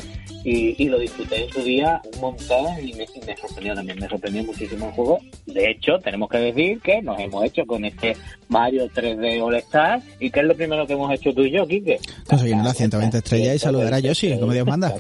[0.44, 3.06] y, lo disfruté en su día un montón y me,
[3.36, 5.18] sorprendió también, me sorprendió muchísimo el juego.
[5.46, 8.16] De hecho, tenemos que decir que nos hemos hecho con este
[8.52, 11.66] Mario 3D All Star y que es lo primero que hemos hecho tú y yo,
[11.66, 11.98] Kike.
[12.28, 14.94] Conseguimos las 120 estrellas y saludar a Yoshi, como Dios manda.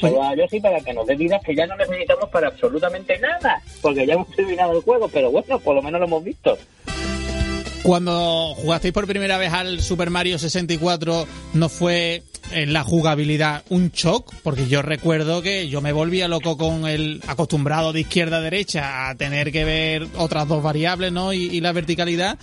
[0.00, 3.62] Saludar a Yoshi para que nos dé vidas que ya no necesitamos para absolutamente nada,
[3.82, 6.56] porque ya hemos terminado el juego, pero bueno, por lo menos lo hemos visto.
[7.82, 13.90] Cuando jugasteis por primera vez al Super Mario 64, ¿no fue en la jugabilidad un
[13.90, 14.34] shock?
[14.42, 19.08] Porque yo recuerdo que yo me volvía loco con el acostumbrado de izquierda a derecha
[19.08, 21.32] a tener que ver otras dos variables, ¿no?
[21.32, 22.38] Y la verticalidad.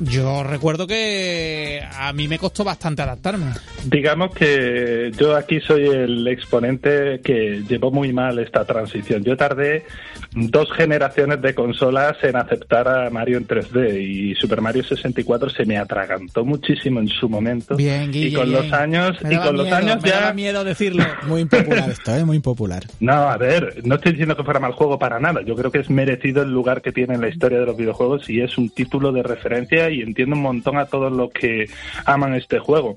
[0.00, 3.52] Yo recuerdo que a mí me costó bastante adaptarme.
[3.84, 9.24] Digamos que yo aquí soy el exponente que llevó muy mal esta transición.
[9.24, 9.84] Yo tardé
[10.32, 15.64] dos generaciones de consolas en aceptar a Mario en 3D y Super Mario 64 se
[15.64, 17.76] me atragantó muchísimo en su momento.
[17.76, 21.04] Bien, y con los años y con los años me ya miedo decirlo.
[21.26, 22.24] Muy impopular esto, ¿eh?
[22.24, 22.84] muy impopular.
[23.00, 25.42] No, a ver, no estoy diciendo que fuera mal juego para nada.
[25.42, 28.28] Yo creo que es merecido el lugar que tiene en la historia de los videojuegos
[28.28, 31.68] y es un título de referencia y entiendo un montón a todos los que
[32.04, 32.96] aman este juego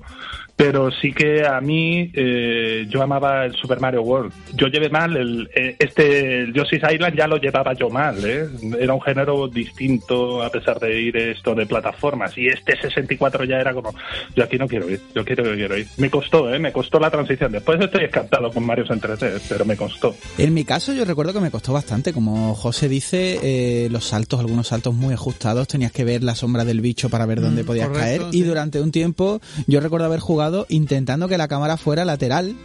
[0.56, 4.32] pero sí que a mí eh, yo amaba el Super Mario World.
[4.54, 8.46] Yo llevé mal el eh, este el Yoshi's Island ya lo llevaba yo mal, ¿eh?
[8.78, 13.58] Era un género distinto a pesar de ir esto de plataformas y este 64 ya
[13.58, 13.94] era como
[14.34, 15.86] yo aquí no quiero ir, yo quiero quiero ir.
[15.96, 16.58] Me costó, ¿eh?
[16.58, 17.52] Me costó la transición.
[17.52, 20.14] Después estoy encantado con Mario en 3D, pero me costó.
[20.38, 24.40] En mi caso yo recuerdo que me costó bastante, como José dice, eh, los saltos,
[24.40, 27.66] algunos saltos muy ajustados, tenías que ver la sombra del bicho para ver dónde mm,
[27.66, 32.04] podías caer y durante un tiempo yo recuerdo haber jugado intentando que la cámara fuera
[32.04, 32.56] lateral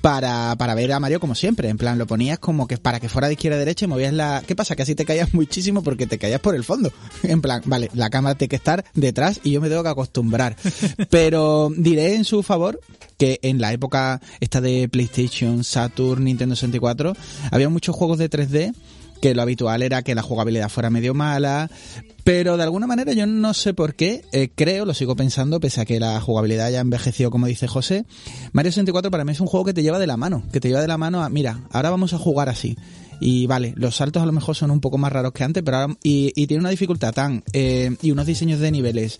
[0.00, 1.68] para, para ver a Mario como siempre.
[1.68, 4.12] En plan, lo ponías como que para que fuera de izquierda a derecha y movías
[4.12, 4.42] la...
[4.46, 4.76] ¿Qué pasa?
[4.76, 6.92] Que así te caías muchísimo porque te caías por el fondo.
[7.22, 10.56] En plan, vale, la cámara tiene que estar detrás y yo me tengo que acostumbrar.
[11.10, 12.80] Pero diré en su favor
[13.16, 17.14] que en la época esta de PlayStation, Saturn, Nintendo 64,
[17.50, 18.74] había muchos juegos de 3D
[19.20, 21.70] que lo habitual era que la jugabilidad fuera medio mala,
[22.28, 25.80] pero de alguna manera yo no sé por qué, eh, creo, lo sigo pensando, pese
[25.80, 28.04] a que la jugabilidad haya envejecido como dice José,
[28.52, 30.68] Mario 64 para mí es un juego que te lleva de la mano, que te
[30.68, 32.76] lleva de la mano a, mira, ahora vamos a jugar así.
[33.18, 35.78] Y vale, los saltos a lo mejor son un poco más raros que antes, pero
[35.78, 39.18] ahora, y, y tiene una dificultad tan, eh, y unos diseños de niveles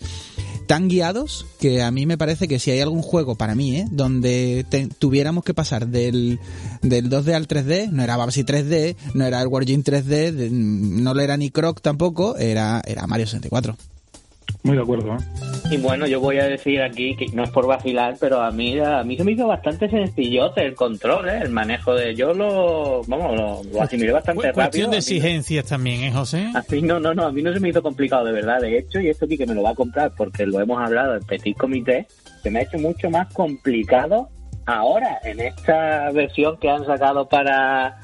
[0.69, 3.87] tan guiados que a mí me parece que si hay algún juego para mí, ¿eh?
[3.89, 4.67] donde
[4.99, 6.39] tuviéramos que pasar del,
[6.83, 11.21] del 2D al 3D, no era Babsy 3D, no era el Wargame 3D, no lo
[11.21, 13.75] era ni Croc tampoco, era, era Mario 64.
[14.63, 15.13] Muy de acuerdo.
[15.13, 15.17] ¿eh?
[15.71, 18.77] Y bueno, yo voy a decir aquí que no es por vacilar, pero a mí
[18.79, 21.39] a mí se me hizo bastante sencillote el control, ¿eh?
[21.43, 23.35] el manejo de yo lo vamos
[23.71, 24.63] lo, asimilé bastante rápido.
[24.63, 26.49] Cuestión de exigencias también, ¿eh, José?
[26.53, 28.59] Así no, no, no, a mí no se me hizo complicado de verdad.
[28.59, 31.15] De hecho, y esto aquí que me lo va a comprar porque lo hemos hablado
[31.15, 32.07] en Petit Comité,
[32.43, 34.29] se me ha hecho mucho más complicado
[34.65, 37.97] ahora en esta versión que han sacado para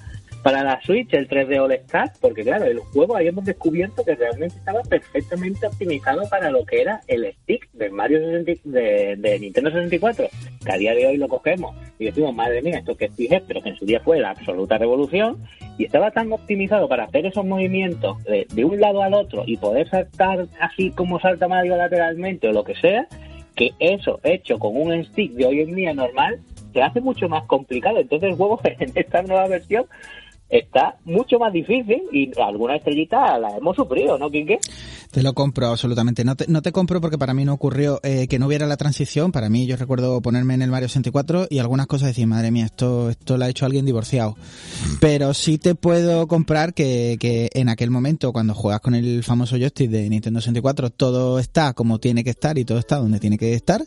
[0.45, 4.13] para la Switch el 3D All Star, porque claro, el juego ahí hemos descubierto que
[4.13, 10.27] realmente estaba perfectamente optimizado para lo que era el stick de Mario de, Nintendo 64,
[10.63, 13.63] que a día de hoy lo cogemos y decimos, madre mía, esto que es, pero
[13.63, 15.43] que en su día fue la absoluta revolución,
[15.79, 19.57] y estaba tan optimizado para hacer esos movimientos de, de un lado al otro y
[19.57, 23.07] poder saltar así como salta Mario lateralmente o lo que sea,
[23.55, 26.39] que eso hecho con un stick de hoy en día normal
[26.71, 27.99] se hace mucho más complicado.
[27.99, 29.85] Entonces el juego en esta nueva versión
[30.59, 34.59] está mucho más difícil y alguna estrellita la hemos sufrido, ¿no, Quique?
[35.11, 36.25] Te lo compro absolutamente.
[36.25, 38.77] No te, no te compro porque para mí no ocurrió eh, que no hubiera la
[38.77, 39.31] transición.
[39.31, 42.65] Para mí, yo recuerdo ponerme en el Mario 64 y algunas cosas decir, madre mía,
[42.65, 44.35] esto, esto lo ha hecho alguien divorciado.
[44.99, 49.57] Pero sí te puedo comprar que, que en aquel momento, cuando juegas con el famoso
[49.57, 53.37] joystick de Nintendo 64, todo está como tiene que estar y todo está donde tiene
[53.37, 53.81] que estar.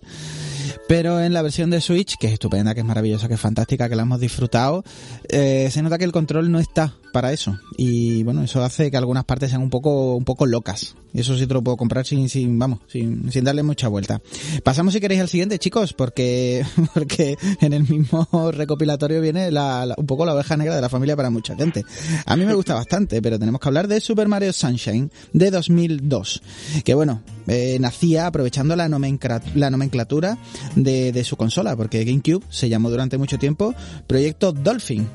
[0.86, 3.88] Pero en la versión de Switch, que es estupenda, que es maravillosa, que es fantástica,
[3.88, 4.84] que la hemos disfrutado,
[5.28, 7.58] eh, se nota que el control no está para eso.
[7.76, 10.96] Y bueno, eso hace que algunas partes sean un poco, un poco locas.
[11.14, 14.20] Eso sí te lo puedo comprar sin, sin, vamos, sin, sin darle mucha vuelta.
[14.62, 20.06] Pasamos si queréis al siguiente, chicos, porque, porque en el mismo recopilatorio viene la, un
[20.06, 21.84] poco la oveja negra de la familia para mucha gente.
[22.26, 26.42] A mí me gusta bastante, pero tenemos que hablar de Super Mario Sunshine de 2002.
[26.84, 30.38] Que bueno, eh, nacía aprovechando la, la nomenclatura
[30.76, 33.74] de su consola, porque GameCube se llamó durante mucho tiempo
[34.06, 35.08] Proyecto Dolphin.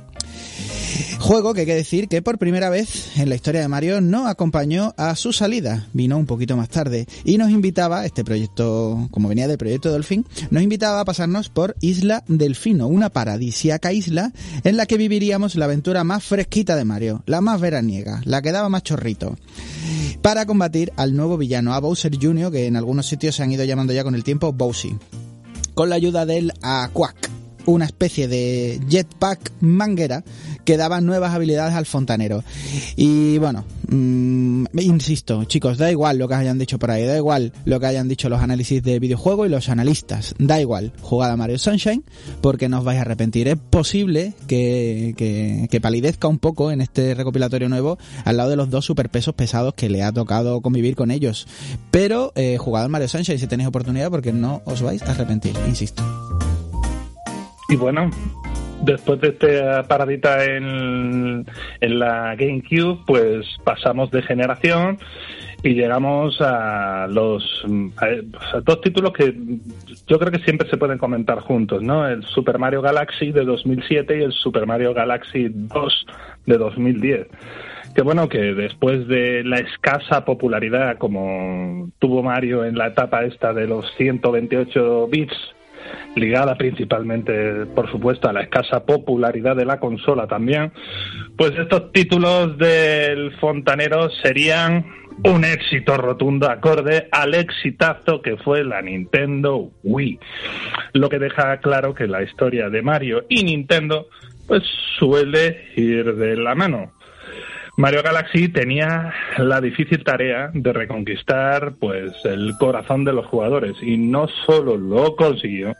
[1.20, 4.28] Juego que hay que decir que por primera vez en la historia de Mario no
[4.28, 9.30] acompañó a su salida, vino un poquito más tarde y nos invitaba, este proyecto, como
[9.30, 14.34] venía del proyecto Dolphin, nos invitaba a pasarnos por Isla Delfino, una paradisíaca isla
[14.66, 18.52] en la que viviríamos la aventura más fresquita de Mario, la más veraniega, la que
[18.52, 19.38] daba más chorrito,
[20.22, 23.64] para combatir al nuevo villano, a Bowser Jr., que en algunos sitios se han ido
[23.64, 24.98] llamando ya con el tiempo Bowsy,
[25.74, 27.33] con la ayuda del Aquac
[27.66, 30.24] una especie de jetpack manguera
[30.66, 32.44] que daba nuevas habilidades al fontanero.
[32.96, 37.54] Y bueno, mmm, insisto, chicos, da igual lo que hayan dicho por ahí, da igual
[37.66, 41.60] lo que hayan dicho los análisis de videojuego y los analistas, da igual, jugada Mario
[41.60, 42.04] Sunshine,
[42.42, 43.48] porque no os vais a arrepentir.
[43.48, 48.70] Es posible que, que, palidezca un poco en este recopilatorio nuevo al lado de los
[48.70, 51.46] dos superpesos pesados que le ha tocado convivir con ellos.
[51.92, 56.04] Pero eh, jugad Mario Sunshine si tenéis oportunidad porque no os vais a arrepentir, insisto.
[57.70, 58.10] Y bueno,
[58.82, 61.46] después de esta paradita en,
[61.82, 64.98] en la GameCube, pues pasamos de generación
[65.64, 67.64] y llegamos a los
[68.64, 69.34] dos títulos que
[70.08, 72.06] yo creo que siempre se pueden comentar juntos, ¿no?
[72.06, 76.06] El Super Mario Galaxy de 2007 y el Super Mario Galaxy 2
[76.46, 77.28] de 2010
[77.96, 83.54] que bueno, que después de la escasa popularidad como tuvo Mario en la etapa esta
[83.54, 85.53] de los 128 bits
[86.16, 90.72] ligada principalmente, por supuesto, a la escasa popularidad de la consola también,
[91.38, 94.86] pues estos títulos del fontanero serían
[95.24, 100.20] un éxito rotundo acorde al exitazo que fue la Nintendo Wii.
[100.94, 104.08] Lo que deja claro que la historia de Mario y Nintendo
[104.48, 104.64] pues
[104.98, 106.92] suele ir de la mano.
[107.76, 113.98] Mario Galaxy tenía la difícil tarea de reconquistar pues el corazón de los jugadores y
[113.98, 115.76] no solo lo consiguió,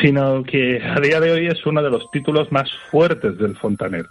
[0.00, 4.08] sino que a día de hoy es uno de los títulos más fuertes del fontanero.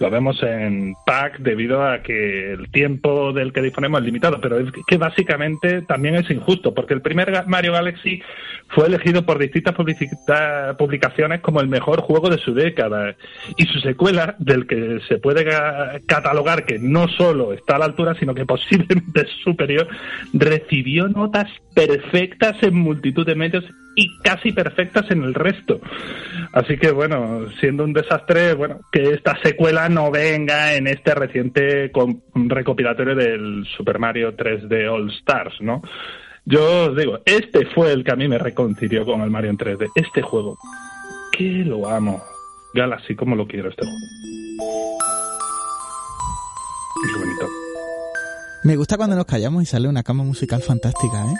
[0.00, 4.60] Lo vemos en PAC debido a que el tiempo del que disponemos es limitado, pero
[4.60, 8.22] es que básicamente también es injusto, porque el primer Mario Galaxy
[8.68, 9.74] fue elegido por distintas
[10.76, 13.16] publicaciones como el mejor juego de su década
[13.56, 15.44] y su secuela, del que se puede
[16.06, 19.88] catalogar que no solo está a la altura, sino que posiblemente es superior,
[20.32, 23.64] recibió notas perfectas en multitud de medios
[23.98, 25.80] y casi perfectas en el resto.
[26.52, 31.90] Así que bueno, siendo un desastre, bueno, que esta secuela no venga en este reciente
[32.32, 35.82] recopilatorio del Super Mario 3D All Stars, ¿no?
[36.44, 39.58] Yo os digo, este fue el que a mí me reconcilió con el Mario en
[39.58, 39.90] 3D.
[39.96, 40.56] Este juego,
[41.32, 42.22] que lo amo.
[42.74, 43.98] Galaxy, como lo quiero este juego.
[47.02, 47.46] Qué bonito.
[48.62, 51.34] Me gusta cuando nos callamos y sale una cama musical fantástica, ¿eh?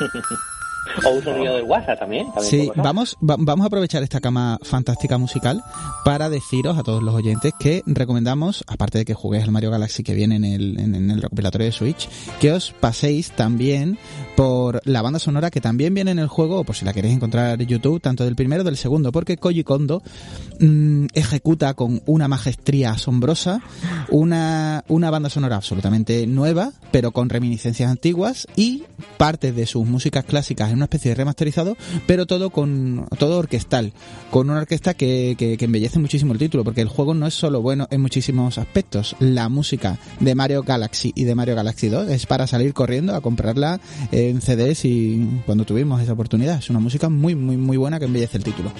[1.04, 2.26] O un sonido de WhatsApp también.
[2.40, 5.62] sí, vamos, vamos a aprovechar esta cama fantástica musical
[6.04, 10.02] para deciros a todos los oyentes que recomendamos, aparte de que juguéis al Mario Galaxy
[10.02, 12.08] que viene en el, en, el recopilatorio de Switch,
[12.40, 13.98] que os paséis también
[14.40, 17.60] por la banda sonora que también viene en el juego, por si la queréis encontrar
[17.60, 20.02] en YouTube, tanto del primero del segundo, porque Koji Kondo
[20.60, 23.60] mmm, ejecuta con una maestría asombrosa
[24.08, 28.84] una, una banda sonora absolutamente nueva, pero con reminiscencias antiguas y
[29.18, 31.76] parte de sus músicas clásicas en una especie de remasterizado,
[32.06, 33.92] pero todo con todo orquestal,
[34.30, 37.34] con una orquesta que, que, que, embellece muchísimo el título, porque el juego no es
[37.34, 39.16] solo bueno en muchísimos aspectos.
[39.18, 43.20] La música de Mario Galaxy y de Mario Galaxy 2 es para salir corriendo a
[43.20, 43.80] comprarla
[44.30, 46.58] en CDs y cuando tuvimos esa oportunidad.
[46.58, 48.70] Es una música muy, muy, muy buena que embellece el título.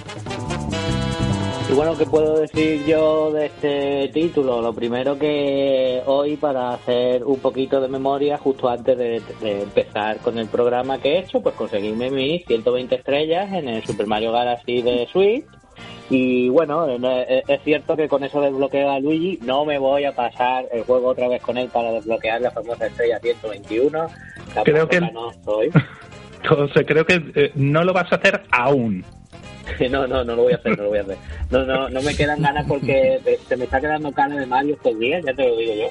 [1.70, 4.60] Y bueno, ¿qué puedo decir yo de este título?
[4.60, 10.36] Lo primero que hoy, para hacer un poquito de memoria, justo antes de, empezar con
[10.38, 14.82] el programa que he hecho, pues conseguirme mis 120 estrellas en el Super Mario Galaxy
[14.82, 15.44] de Switch.
[16.08, 20.66] Y bueno, es cierto que con eso desbloqueo a Luigi, no me voy a pasar
[20.72, 24.08] el juego otra vez con él para desbloquear la famosa estrella 121.
[24.64, 25.70] Creo que no soy.
[26.42, 29.04] Entonces, creo que eh, no lo vas a hacer aún.
[29.88, 31.16] No, no, no lo voy a hacer, no lo voy a hacer.
[31.50, 34.98] No, no, no me quedan ganas porque se me está quedando cara de Mario estos
[34.98, 35.90] días, ya te lo digo yo.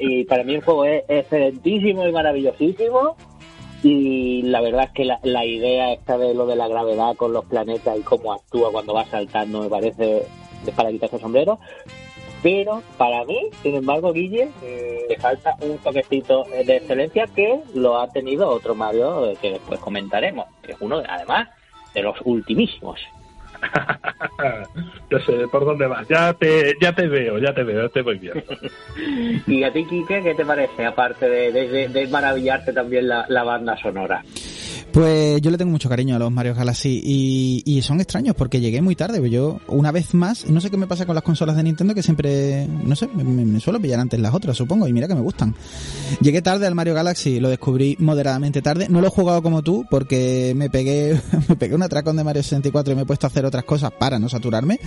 [0.00, 3.16] Y para mí el juego es excelentísimo y maravillosísimo.
[3.82, 7.44] Y la verdad es que la, idea esta de lo de la gravedad con los
[7.44, 10.26] planetas y cómo actúa cuando va saltando me parece
[10.74, 11.58] para quitarse el sombrero.
[12.42, 14.50] Pero para mí, sin embargo, Guille,
[15.08, 20.46] le falta un toquecito de excelencia que lo ha tenido otro Mario que después comentaremos,
[20.62, 21.48] que es uno, de, además,
[21.94, 23.00] de los ultimísimos.
[25.10, 28.02] ya sé por dónde vas, ya te, ya te veo, ya te veo, ya te
[28.02, 28.42] voy viendo.
[29.46, 33.42] ¿Y a ti, Quique, qué te parece, aparte de, de, de maravillarte también la, la
[33.44, 34.22] banda sonora?
[34.98, 38.82] Pues yo le tengo mucho cariño a los Mario Galaxy y, son extraños porque llegué
[38.82, 39.30] muy tarde.
[39.30, 42.02] Yo, una vez más, no sé qué me pasa con las consolas de Nintendo que
[42.02, 45.54] siempre, no sé, me, suelo pillar antes las otras, supongo, y mira que me gustan.
[46.20, 48.88] Llegué tarde al Mario Galaxy, lo descubrí moderadamente tarde.
[48.88, 52.42] No lo he jugado como tú porque me pegué, me pegué un atracón de Mario
[52.42, 54.80] 64 y me he puesto a hacer otras cosas para no saturarme.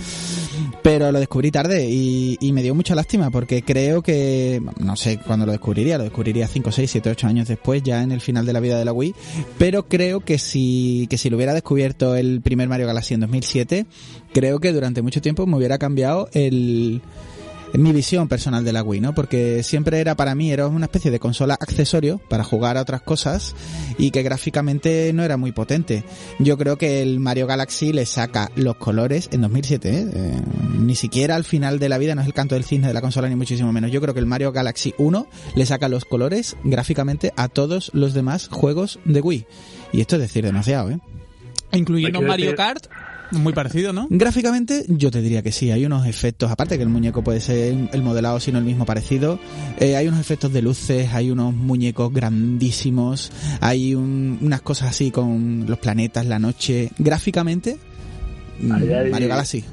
[0.82, 5.20] Pero lo descubrí tarde y, y me dio mucha lástima porque creo que, no sé
[5.20, 8.44] cuándo lo descubriría, lo descubriría 5, 6, 7, 8 años después, ya en el final
[8.44, 9.14] de la vida de la Wii.
[9.56, 13.86] Pero creo que si, que si lo hubiera descubierto el primer Mario Galaxy en 2007,
[14.32, 17.02] creo que durante mucho tiempo me hubiera cambiado el,
[17.78, 19.14] mi visión personal de la Wii, ¿no?
[19.14, 23.02] Porque siempre era para mí, era una especie de consola accesorio para jugar a otras
[23.02, 23.54] cosas
[23.98, 26.04] y que gráficamente no era muy potente.
[26.38, 30.10] Yo creo que el Mario Galaxy le saca los colores en 2007, ¿eh?
[30.12, 30.40] Eh,
[30.78, 33.00] ni siquiera al final de la vida, no es el canto del cisne de la
[33.00, 33.90] consola ni muchísimo menos.
[33.90, 38.14] Yo creo que el Mario Galaxy 1 le saca los colores gráficamente a todos los
[38.14, 39.46] demás juegos de Wii.
[39.92, 40.98] Y esto es decir demasiado, ¿eh?
[41.72, 42.86] Incluyendo Mario decir- Kart,
[43.32, 44.06] muy parecido, ¿no?
[44.10, 47.88] Gráficamente, yo te diría que sí, hay unos efectos, aparte que el muñeco puede ser
[47.92, 49.38] el modelado, sino el mismo parecido,
[49.80, 55.10] eh, hay unos efectos de luces, hay unos muñecos grandísimos, hay un- unas cosas así
[55.10, 56.90] con los planetas, la noche.
[56.98, 57.78] Gráficamente,
[58.60, 58.68] mm,
[59.10, 59.64] Mario Galaxy.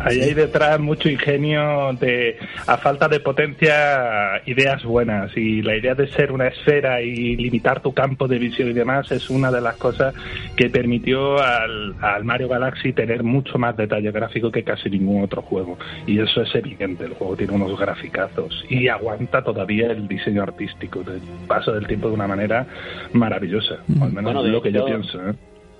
[0.00, 2.36] Ahí hay detrás mucho ingenio de,
[2.66, 5.36] a falta de potencia, ideas buenas.
[5.36, 9.10] Y la idea de ser una esfera y limitar tu campo de visión y demás
[9.12, 10.14] es una de las cosas
[10.56, 15.42] que permitió al, al Mario Galaxy tener mucho más detalle gráfico que casi ningún otro
[15.42, 15.78] juego.
[16.06, 17.04] Y eso es evidente.
[17.04, 22.08] El juego tiene unos graficazos y aguanta todavía el diseño artístico del paso del tiempo
[22.08, 22.66] de una manera
[23.12, 23.76] maravillosa.
[24.00, 25.18] O al menos Bueno, de lo que yo pienso.
[25.28, 25.34] ¿eh?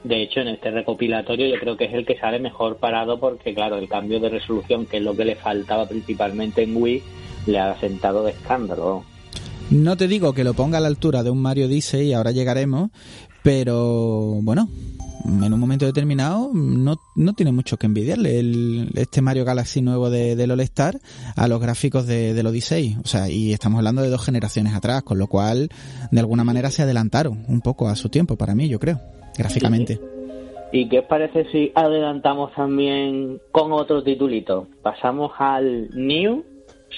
[0.05, 3.55] De hecho, en este recopilatorio yo creo que es el que sale mejor parado porque,
[3.55, 7.03] claro, el cambio de resolución, que es lo que le faltaba principalmente en Wii,
[7.47, 9.03] le ha sentado de escándalo.
[9.71, 12.91] No te digo que lo ponga a la altura de un Mario Odyssey, ahora llegaremos,
[13.43, 14.69] pero bueno,
[15.25, 20.11] en un momento determinado no, no tiene mucho que envidiarle el, este Mario Galaxy nuevo
[20.11, 21.01] de, del All-Star
[21.35, 22.99] a los gráficos de, del Odyssey.
[23.03, 25.71] O sea, y estamos hablando de dos generaciones atrás, con lo cual
[26.11, 29.01] de alguna manera se adelantaron un poco a su tiempo, para mí, yo creo,
[29.37, 29.99] gráficamente.
[30.73, 34.67] ¿Y qué parece si adelantamos también con otro titulito?
[34.83, 36.45] Pasamos al New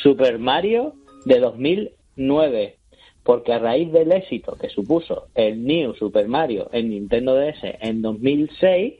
[0.03, 0.95] Super Mario
[1.26, 2.76] de 2009.
[3.22, 8.01] Porque a raíz del éxito que supuso el New Super Mario en Nintendo DS en
[8.01, 8.95] 2006,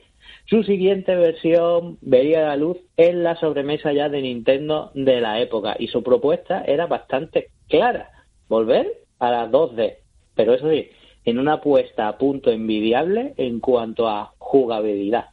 [0.45, 5.75] su siguiente versión vería la luz en la sobremesa ya de Nintendo de la época.
[5.79, 8.11] Y su propuesta era bastante clara.
[8.47, 8.87] Volver
[9.19, 9.95] a la 2D.
[10.35, 10.87] Pero eso sí,
[11.27, 15.25] en una puesta a punto envidiable en cuanto a jugabilidad.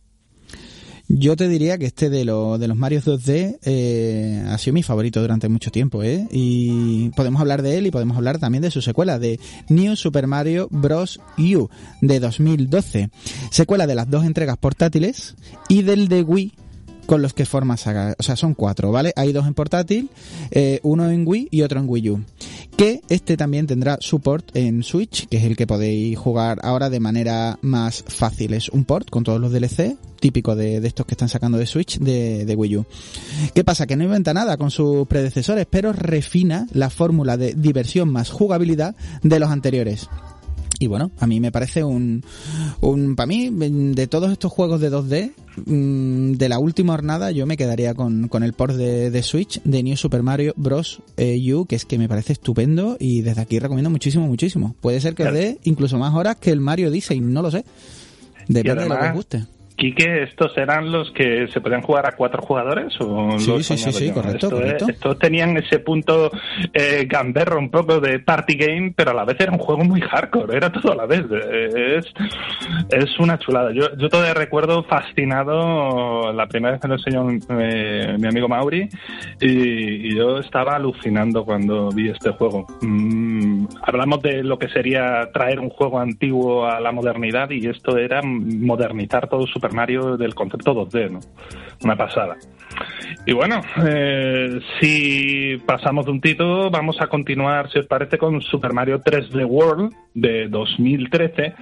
[1.06, 4.82] Yo te diría que este de, lo- de los Mario 2D eh, ha sido mi
[4.82, 6.26] favorito durante mucho tiempo, ¿eh?
[6.32, 9.38] Y podemos hablar de él y podemos hablar también de su secuela, de
[9.68, 11.20] New Super Mario Bros.
[11.38, 11.68] U,
[12.00, 13.10] de 2012.
[13.50, 15.36] Secuela de las dos entregas portátiles
[15.68, 16.52] y del de Wii
[17.06, 18.14] con los que forma saga.
[18.18, 19.12] O sea, son cuatro, ¿vale?
[19.16, 20.10] Hay dos en portátil,
[20.50, 22.24] eh, uno en Wii y otro en Wii U.
[22.76, 27.00] Que este también tendrá support en Switch, que es el que podéis jugar ahora de
[27.00, 28.52] manera más fácil.
[28.54, 31.66] Es un port con todos los DLC, típico de, de estos que están sacando de
[31.66, 32.86] Switch de, de Wii U.
[33.54, 33.86] ¿Qué pasa?
[33.86, 38.96] Que no inventa nada con sus predecesores, pero refina la fórmula de diversión más jugabilidad
[39.22, 40.08] de los anteriores.
[40.84, 42.22] Y bueno, a mí me parece un,
[42.82, 45.32] un para mí, de todos estos juegos de 2D,
[45.64, 49.62] mm, de la última jornada, yo me quedaría con, con el port de, de Switch
[49.62, 51.00] de New Super Mario Bros.
[51.16, 54.76] eh, U, que es que me parece estupendo y desde aquí recomiendo muchísimo, muchísimo.
[54.82, 57.64] Puede ser que os dé incluso más horas que el Mario Odyssey, no lo sé.
[58.46, 59.46] Depende de lo que os guste.
[59.76, 62.94] Quique, ¿estos eran los que se podían jugar a cuatro jugadores?
[63.00, 64.86] O Sí, los sí, sí, sí, correcto, Esto es- correcto.
[64.88, 66.30] estos tenían ese punto
[66.72, 70.00] eh, gamberro un poco de party game, pero a la vez era un juego muy
[70.00, 71.22] hardcore, era todo a la vez.
[71.30, 72.06] Eh, Es,
[72.90, 73.72] es una chulada.
[73.72, 77.26] Yo, yo todavía recuerdo fascinado la primera vez que lo enseñó
[77.60, 78.88] eh, mi amigo Mauri
[79.40, 79.48] y,
[80.08, 82.66] y yo estaba alucinando cuando vi este juego.
[82.82, 87.96] Mm, hablamos de lo que sería traer un juego antiguo a la modernidad y esto
[87.98, 91.20] era modernizar todo Super Mario del concepto 2D, ¿no?
[91.84, 92.36] Una pasada.
[93.26, 98.40] Y bueno, eh, si pasamos de un título, vamos a continuar, si os parece, con
[98.42, 101.54] Super Mario 3D World de 2013,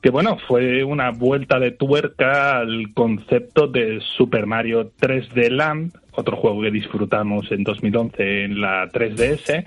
[0.00, 6.36] que bueno, fue una vuelta de tuerca al concepto de Super Mario 3D Land, otro
[6.36, 9.64] juego que disfrutamos en 2011 en la 3DS,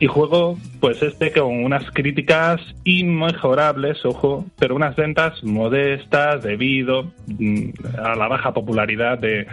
[0.00, 7.70] y juego, pues este con unas críticas inmejorables, ojo, pero unas ventas modestas debido mm,
[8.02, 9.46] a la baja popularidad de,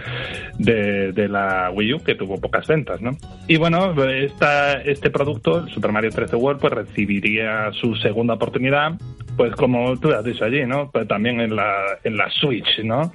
[0.57, 3.11] de, de la Wii U, que tuvo pocas ventas, ¿no?
[3.47, 8.93] Y bueno, esta, este producto, el Super Mario 3D World, pues recibiría su segunda oportunidad
[9.35, 10.89] pues como tú has dicho allí, ¿no?
[10.91, 13.11] Pero también en la, en la Switch, ¿no?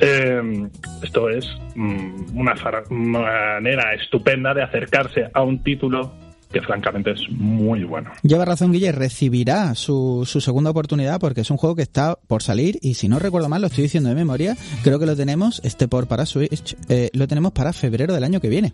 [0.00, 0.68] Eh,
[1.02, 2.54] esto es mm, una
[2.90, 6.12] manera estupenda de acercarse a un título
[6.52, 8.10] que francamente es muy bueno.
[8.22, 12.42] Lleva razón, Guille, recibirá su, su, segunda oportunidad porque es un juego que está por
[12.42, 15.60] salir y si no recuerdo mal, lo estoy diciendo de memoria, creo que lo tenemos,
[15.64, 18.72] este por para Switch, eh, lo tenemos para febrero del año que viene.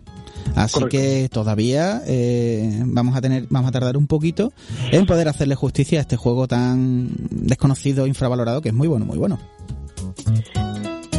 [0.55, 0.97] Así Correcto.
[0.97, 4.53] que todavía eh, vamos a tener, vamos a tardar un poquito
[4.91, 9.17] en poder hacerle justicia a este juego tan desconocido, infravalorado, que es muy bueno, muy
[9.17, 9.37] bueno.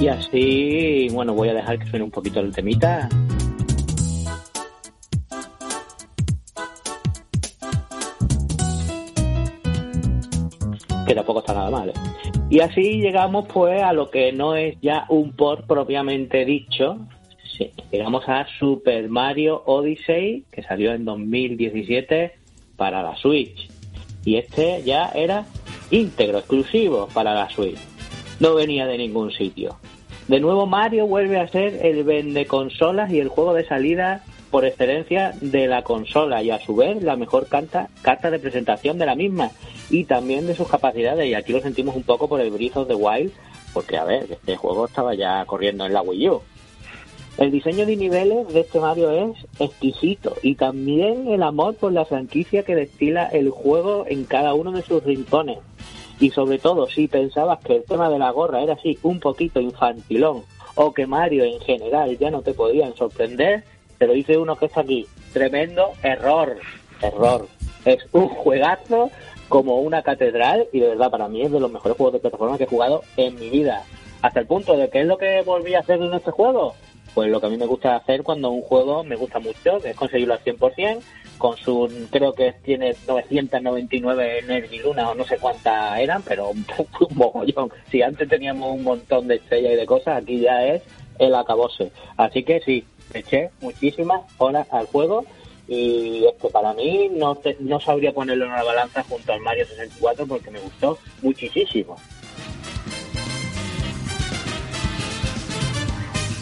[0.01, 3.09] Y así, bueno, voy a dejar que suene un poquito el temita.
[11.09, 11.93] Que tampoco está nada mal.
[12.51, 16.99] Y así llegamos pues a lo que no es ya un port propiamente dicho.
[17.91, 22.33] Llegamos a Super Mario Odyssey, que salió en 2017
[22.77, 23.69] para la Switch.
[24.25, 25.47] Y este ya era
[25.91, 27.79] íntegro, exclusivo para la Switch.
[28.39, 29.79] No venía de ningún sitio.
[30.29, 34.65] De nuevo Mario vuelve a ser el vende consolas y el juego de salida por
[34.65, 39.07] excelencia de la consola y a su vez la mejor carta, carta de presentación de
[39.07, 39.51] la misma
[39.91, 42.95] y también de sus capacidades y aquí lo sentimos un poco por el of the
[42.95, 43.33] Wild
[43.73, 46.43] porque a ver, este juego estaba ya corriendo en la Wii U.
[47.39, 52.05] El diseño de niveles de este Mario es exquisito y también el amor por la
[52.05, 55.59] franquicia que destila el juego en cada uno de sus rincones.
[56.19, 59.61] Y sobre todo, si pensabas que el tema de la gorra era así un poquito
[59.61, 60.43] infantilón
[60.75, 63.63] o que Mario en general ya no te podían sorprender,
[63.99, 65.07] te lo dice uno que está aquí.
[65.33, 66.59] Tremendo error,
[67.03, 67.49] error.
[67.85, 69.11] Es un juegazo
[69.49, 72.59] como una catedral y de verdad para mí es de los mejores juegos de plataforma
[72.59, 73.83] que he jugado en mi vida.
[74.23, 76.75] Hasta el punto de que es lo que volví a hacer en este juego.
[77.15, 79.91] Pues lo que a mí me gusta hacer cuando un juego me gusta mucho, que
[79.91, 81.01] es conseguirlo al 100%,
[81.39, 86.65] con su, creo que tiene 999 Luna o no sé cuántas eran, pero un,
[87.01, 87.71] un mogollón.
[87.91, 90.83] Si antes teníamos un montón de estrellas y de cosas, aquí ya es
[91.19, 91.91] el acabose.
[92.17, 92.85] Así que sí,
[93.15, 95.25] eché muchísimas horas al juego
[95.69, 99.67] y esto para mí no, te, no sabría ponerlo en una balanza junto al Mario
[99.67, 101.97] 64 porque me gustó muchísimo.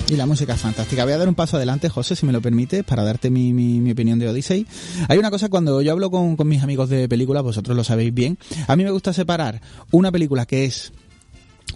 [0.08, 1.02] Y la música es fantástica.
[1.02, 3.80] Voy a dar un paso adelante, José, si me lo permite, para darte mi, mi,
[3.80, 4.64] mi opinión de Odyssey.
[5.08, 8.14] Hay una cosa cuando yo hablo con, con mis amigos de películas, vosotros lo sabéis
[8.14, 8.38] bien,
[8.68, 9.60] a mí me gusta separar
[9.90, 10.92] una película que es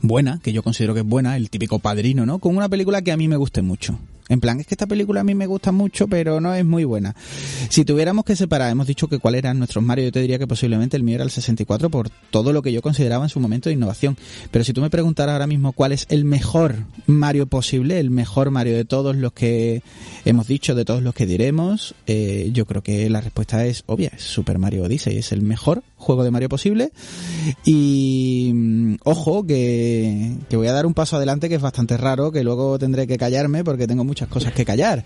[0.01, 2.39] buena, que yo considero que es buena, el típico padrino, ¿no?
[2.39, 3.99] Con una película que a mí me guste mucho.
[4.31, 6.85] En plan, es que esta película a mí me gusta mucho, pero no es muy
[6.85, 7.17] buena.
[7.69, 10.47] Si tuviéramos que separar, hemos dicho que cuál eran nuestros Mario, yo te diría que
[10.47, 13.69] posiblemente el mío era el 64 por todo lo que yo consideraba en su momento
[13.69, 14.17] de innovación.
[14.53, 16.77] Pero si tú me preguntaras ahora mismo cuál es el mejor
[17.07, 19.83] Mario posible, el mejor Mario de todos los que
[20.25, 24.13] hemos dicho, de todos los que diremos, eh, yo creo que la respuesta es obvia,
[24.15, 26.93] es Super Mario Odyssey, es el mejor juego de Mario posible.
[27.65, 32.33] Y mm, ojo que, que voy a dar un paso adelante que es bastante raro,
[32.33, 35.05] que luego tendré que callarme porque tengo muchas cosas que callar.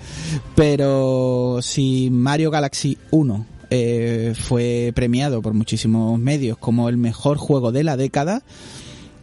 [0.55, 7.73] Pero si Mario Galaxy 1 eh, fue premiado por muchísimos medios como el mejor juego
[7.73, 8.43] de la década,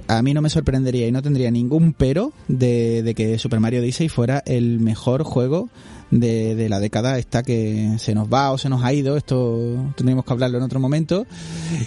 [0.08, 3.80] a mí no me sorprendería y no tendría ningún pero de, de que Super Mario
[3.80, 5.70] Odyssey fuera el mejor juego
[6.12, 9.94] de, de, la década esta que se nos va o se nos ha ido, esto
[9.96, 11.26] tendríamos que hablarlo en otro momento,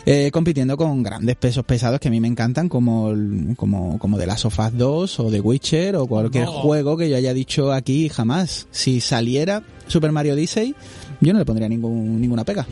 [0.07, 3.13] eh, compitiendo con grandes pesos pesados que a mí me encantan como,
[3.57, 6.53] como, como The Last of Us 2 o The Witcher o cualquier no.
[6.53, 8.67] juego que yo haya dicho aquí jamás.
[8.71, 10.75] Si saliera Super Mario Odyssey,
[11.21, 12.67] yo no le pondría ningún, ninguna pega.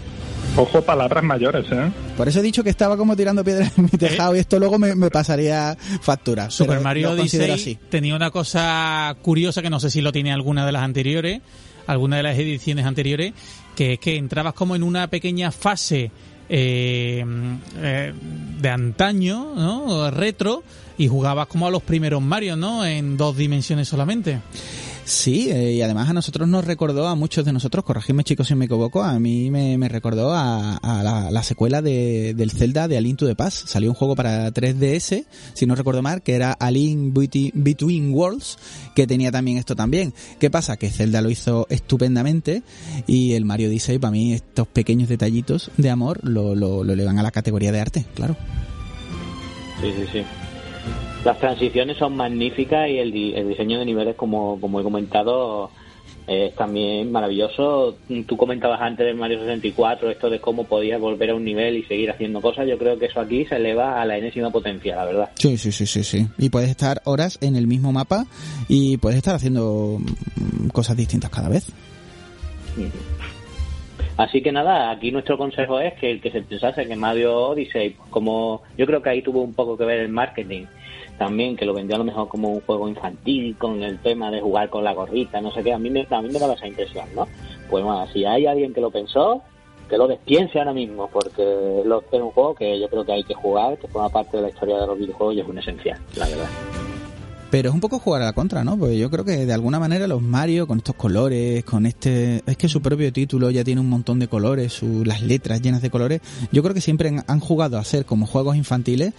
[0.55, 1.91] Ojo, palabras mayores, ¿eh?
[2.17, 4.39] Por eso he dicho que estaba como tirando piedras en mi tejado ¿Eh?
[4.39, 6.51] y esto luego me, me pasaría factura.
[6.51, 10.73] Super Mario Odyssey tenía una cosa curiosa que no sé si lo tiene alguna de
[10.73, 11.41] las anteriores,
[11.87, 13.33] alguna de las ediciones anteriores,
[13.75, 16.11] que es que entrabas como en una pequeña fase
[16.51, 17.25] eh,
[17.79, 18.13] eh,
[18.61, 20.11] de antaño, ¿no?
[20.11, 20.63] Retro,
[20.99, 22.85] y jugabas como a los primeros Mario, ¿no?
[22.85, 24.41] En dos dimensiones solamente.
[25.05, 28.55] Sí, eh, y además a nosotros nos recordó, a muchos de nosotros, corregidme chicos si
[28.55, 30.79] me equivoco, a mí me, me recordó a,
[31.31, 33.67] la, secuela de, del Zelda de Alien to the Past.
[33.67, 35.25] Salió un juego para 3DS,
[35.55, 38.59] si no recuerdo mal, que era Alien Between Worlds,
[38.95, 40.15] que tenía también esto también.
[40.39, 40.77] ¿Qué pasa?
[40.77, 42.63] Que Zelda lo hizo estupendamente
[43.07, 47.19] y el Mario Odyssey, para mí, estos pequeños detallitos de amor lo, lo, lo elevan
[47.19, 48.37] a la categoría de arte, claro.
[49.81, 50.42] Sí, sí, sí.
[51.25, 55.71] Las transiciones son magníficas y el, el diseño de niveles, como, como he comentado,
[56.27, 57.97] es también maravilloso.
[58.27, 61.85] Tú comentabas antes del Mario 64 esto de cómo podías volver a un nivel y
[61.85, 62.67] seguir haciendo cosas.
[62.69, 65.31] Yo creo que eso aquí se eleva a la enésima potencia, la verdad.
[65.35, 66.27] Sí, sí, sí, sí, sí.
[66.39, 68.27] Y puedes estar horas en el mismo mapa
[68.69, 69.99] y puedes estar haciendo
[70.73, 71.71] cosas distintas cada vez.
[74.17, 77.97] Así que nada, aquí nuestro consejo es que el que se pensase que Mario Odyssey,
[78.11, 80.65] como yo creo que ahí tuvo un poco que ver el marketing
[81.19, 84.41] también, que lo vendió a lo mejor como un juego infantil con el tema de
[84.41, 86.67] jugar con la gorrita, no sé qué, a mí me, a mí me daba esa
[86.67, 87.29] impresión, ¿no?
[87.71, 89.43] Pues bueno, si hay alguien que lo pensó,
[89.89, 93.35] que lo despiense ahora mismo, porque es un juego que yo creo que hay que
[93.35, 96.29] jugar, que forma parte de la historia de los videojuegos y es un esencial, la
[96.29, 96.49] verdad.
[97.53, 98.79] Pero es un poco jugar a la contra, ¿no?
[98.79, 102.43] Porque yo creo que de alguna manera los Mario, con estos colores, con este...
[102.47, 105.05] Es que su propio título ya tiene un montón de colores, su...
[105.05, 106.23] las letras llenas de colores.
[106.51, 109.13] Yo creo que siempre han jugado a ser como juegos infantiles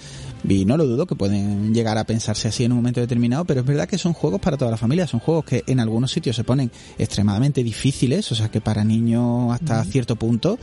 [0.50, 3.60] y no lo dudo que pueden llegar a pensarse así en un momento determinado, pero
[3.60, 5.06] es verdad que son juegos para toda la familia.
[5.06, 9.54] Son juegos que en algunos sitios se ponen extremadamente difíciles, o sea que para niños
[9.54, 10.58] hasta cierto punto.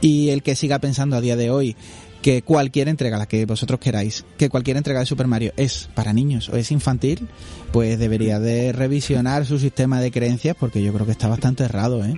[0.00, 1.76] Y el que siga pensando a día de hoy
[2.22, 6.12] que cualquier entrega, la que vosotros queráis, que cualquier entrega de Super Mario es para
[6.12, 7.28] niños o es infantil,
[7.72, 12.04] pues debería de revisionar su sistema de creencias porque yo creo que está bastante errado,
[12.04, 12.14] ¿eh?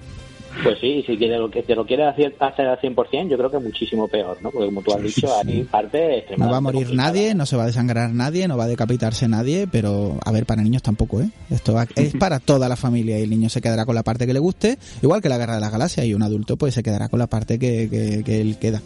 [0.63, 3.59] Pues sí, si quiere, lo te lo quieres hacer, hacer al 100%, yo creo que
[3.59, 4.51] muchísimo peor, ¿no?
[4.53, 7.65] Porque como tú has dicho, hay parte No va a morir nadie, no se va
[7.65, 11.29] a desangrar nadie, no va a decapitarse nadie, pero a ver, para niños tampoco, ¿eh?
[11.51, 14.33] Esto es para toda la familia y el niño se quedará con la parte que
[14.33, 17.09] le guste, igual que la Guerra de la Galaxia y un adulto pues se quedará
[17.09, 18.81] con la parte que, que, que él queda.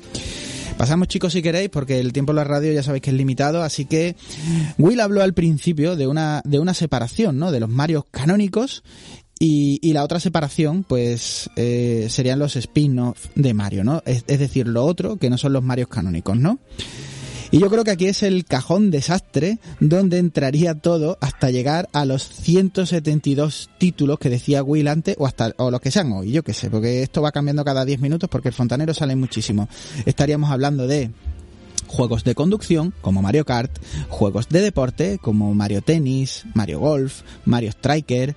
[0.78, 3.64] Pasamos chicos si queréis, porque el tiempo en la radio ya sabéis que es limitado,
[3.64, 4.14] así que
[4.78, 7.50] Will habló al principio de una, de una separación, ¿no?
[7.50, 8.84] De los Marios canónicos
[9.40, 14.02] y, y, la otra separación, pues, eh, serían los spin-off de Mario, ¿no?
[14.06, 16.60] Es, decir, lo otro que no son los Marios canónicos, ¿no?
[17.50, 22.04] Y yo creo que aquí es el cajón desastre donde entraría todo hasta llegar a
[22.04, 26.42] los 172 títulos que decía Will antes o hasta o los que sean hoy, yo
[26.42, 29.68] qué sé, porque esto va cambiando cada 10 minutos porque el fontanero sale muchísimo.
[30.04, 31.10] Estaríamos hablando de
[31.88, 33.72] juegos de conducción como Mario Kart,
[34.08, 38.36] juegos de deporte como Mario Tennis, Mario Golf, Mario Striker,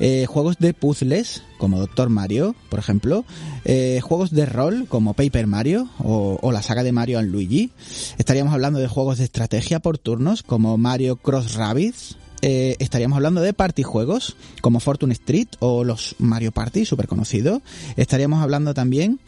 [0.00, 3.24] eh, juegos de puzzles como Doctor Mario, por ejemplo,
[3.64, 7.70] eh, juegos de rol como Paper Mario o, o, la saga de Mario and Luigi.
[8.18, 12.16] Estaríamos hablando de juegos de estrategia por turnos como Mario Cross Rabbids.
[12.44, 17.62] Eh, estaríamos hablando de party juegos como Fortune Street o los Mario Party, súper conocidos.
[17.96, 19.20] Estaríamos hablando también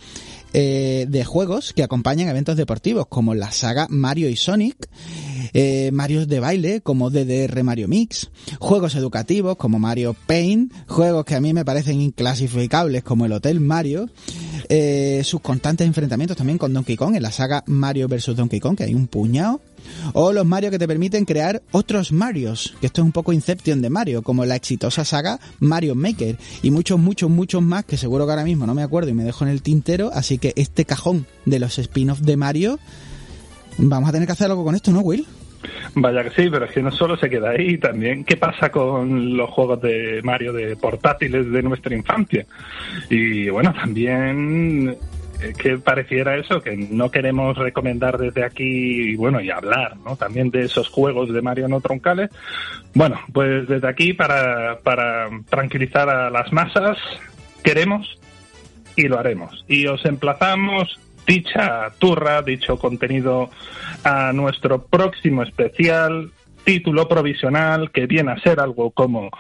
[0.55, 4.89] eh, de juegos que acompañan eventos deportivos como la saga Mario y Sonic,
[5.53, 8.31] eh, Marios de baile como DDR Mario Mix,
[8.61, 13.59] juegos educativos como Mario Paint, juegos que a mí me parecen inclasificables como el Hotel
[13.59, 14.09] Mario,
[14.69, 18.77] eh, sus constantes enfrentamientos también con Donkey Kong en la saga Mario vs Donkey Kong,
[18.77, 19.61] que hay un puñado,
[20.13, 23.83] o los Mario que te permiten crear otros Marios, que esto es un poco Inception
[23.83, 28.27] de Mario, como la exitosa saga Mario Maker, y muchos, muchos, muchos más que seguro
[28.27, 30.85] que ahora mismo no me acuerdo y me dejo en el tintero, así que este
[30.85, 32.79] cajón de los spin-off de Mario,
[33.79, 35.27] vamos a tener que hacer algo con esto, ¿no, Will?
[35.95, 39.37] Vaya que sí, pero es que no solo se queda ahí, también qué pasa con
[39.37, 42.47] los juegos de Mario de portátiles de nuestra infancia.
[43.11, 44.97] Y bueno, también
[45.53, 50.17] que pareciera eso, que no queremos recomendar desde aquí y bueno, y hablar, ¿no?
[50.17, 52.31] También de esos juegos de Mario no troncales.
[52.95, 56.97] Bueno, pues desde aquí para, para tranquilizar a las masas,
[57.63, 58.19] queremos
[58.97, 59.65] y lo haremos.
[59.69, 63.51] Y os emplazamos dicha turra, dicho contenido
[64.05, 66.31] a nuestro próximo especial,
[66.65, 69.31] título provisional que viene a ser algo como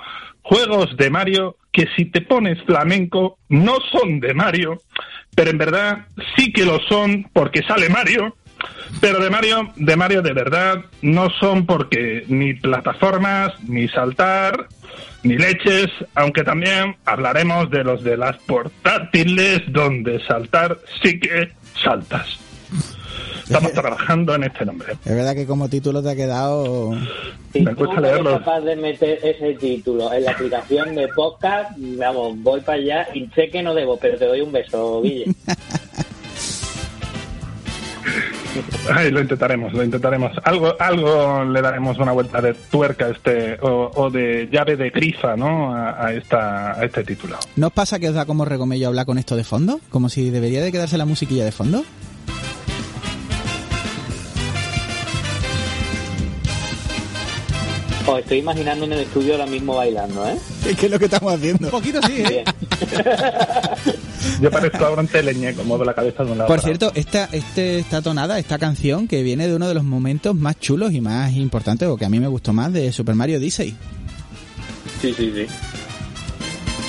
[0.42, 4.82] Juegos de Mario que si te pones flamenco no son de Mario,
[5.34, 6.06] pero en verdad
[6.36, 8.36] sí que lo son porque sale Mario,
[9.00, 14.68] pero de Mario, de Mario de verdad no son porque ni plataformas, ni saltar,
[15.24, 21.50] ni leches, aunque también hablaremos de los de las portátiles donde saltar sí que
[21.82, 22.38] saltas.
[23.44, 24.94] Estamos trabajando en este nombre.
[25.04, 26.92] Es verdad que como título te ha quedado...
[27.52, 28.38] Si Me cuesta leerlo.
[28.38, 33.26] capaz de meter ese título en la aplicación de podcast, vamos, voy para allá y
[33.28, 35.26] sé que no debo, pero te doy un beso, Guille.
[39.10, 40.32] Lo intentaremos, lo intentaremos.
[40.44, 45.74] Algo, algo le daremos una vuelta de tuerca este o, de llave de grifa, ¿no?
[45.74, 47.38] A, esta, este título.
[47.56, 49.80] ¿No os pasa que os da como regomello hablar con esto de fondo?
[49.90, 51.84] Como si debería de quedarse la musiquilla de fondo.
[58.06, 60.36] Os estoy imaginando en el estudio ahora mismo bailando, ¿eh?
[60.78, 61.68] ¿Qué es lo que estamos haciendo?
[61.68, 62.44] Un poquito sí, ¿eh?
[64.40, 66.48] Yo parezco ahora un teleñe, como de la cabeza de un lado.
[66.48, 70.34] Por cierto, esta, este, esta tonada, esta canción, que viene de uno de los momentos
[70.34, 73.38] más chulos y más importantes, o que a mí me gustó más, de Super Mario
[73.38, 73.74] Odyssey.
[75.00, 75.46] Sí, sí, sí.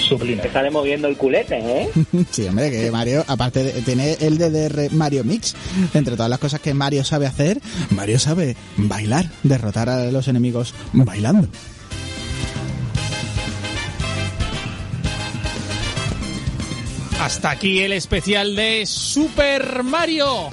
[0.08, 0.42] Sublime.
[0.42, 1.90] Que sale moviendo el culete, ¿eh?
[2.32, 5.56] sí, hombre, que Mario, aparte de tener el DDR Mario Mix,
[5.94, 10.74] entre todas las cosas que Mario sabe hacer, Mario sabe bailar, derrotar a los enemigos
[10.94, 11.48] bailando.
[17.20, 20.52] Hasta aquí el especial de Super Mario.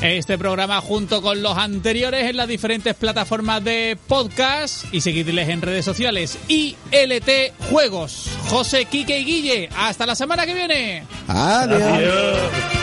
[0.00, 5.60] Este programa junto con los anteriores en las diferentes plataformas de podcast y seguidles en
[5.60, 6.38] redes sociales.
[6.46, 8.30] ILT Juegos.
[8.48, 9.68] José, Quique y Guille.
[9.76, 11.02] Hasta la semana que viene.
[11.26, 11.82] Adiós.
[11.82, 12.77] Adiós.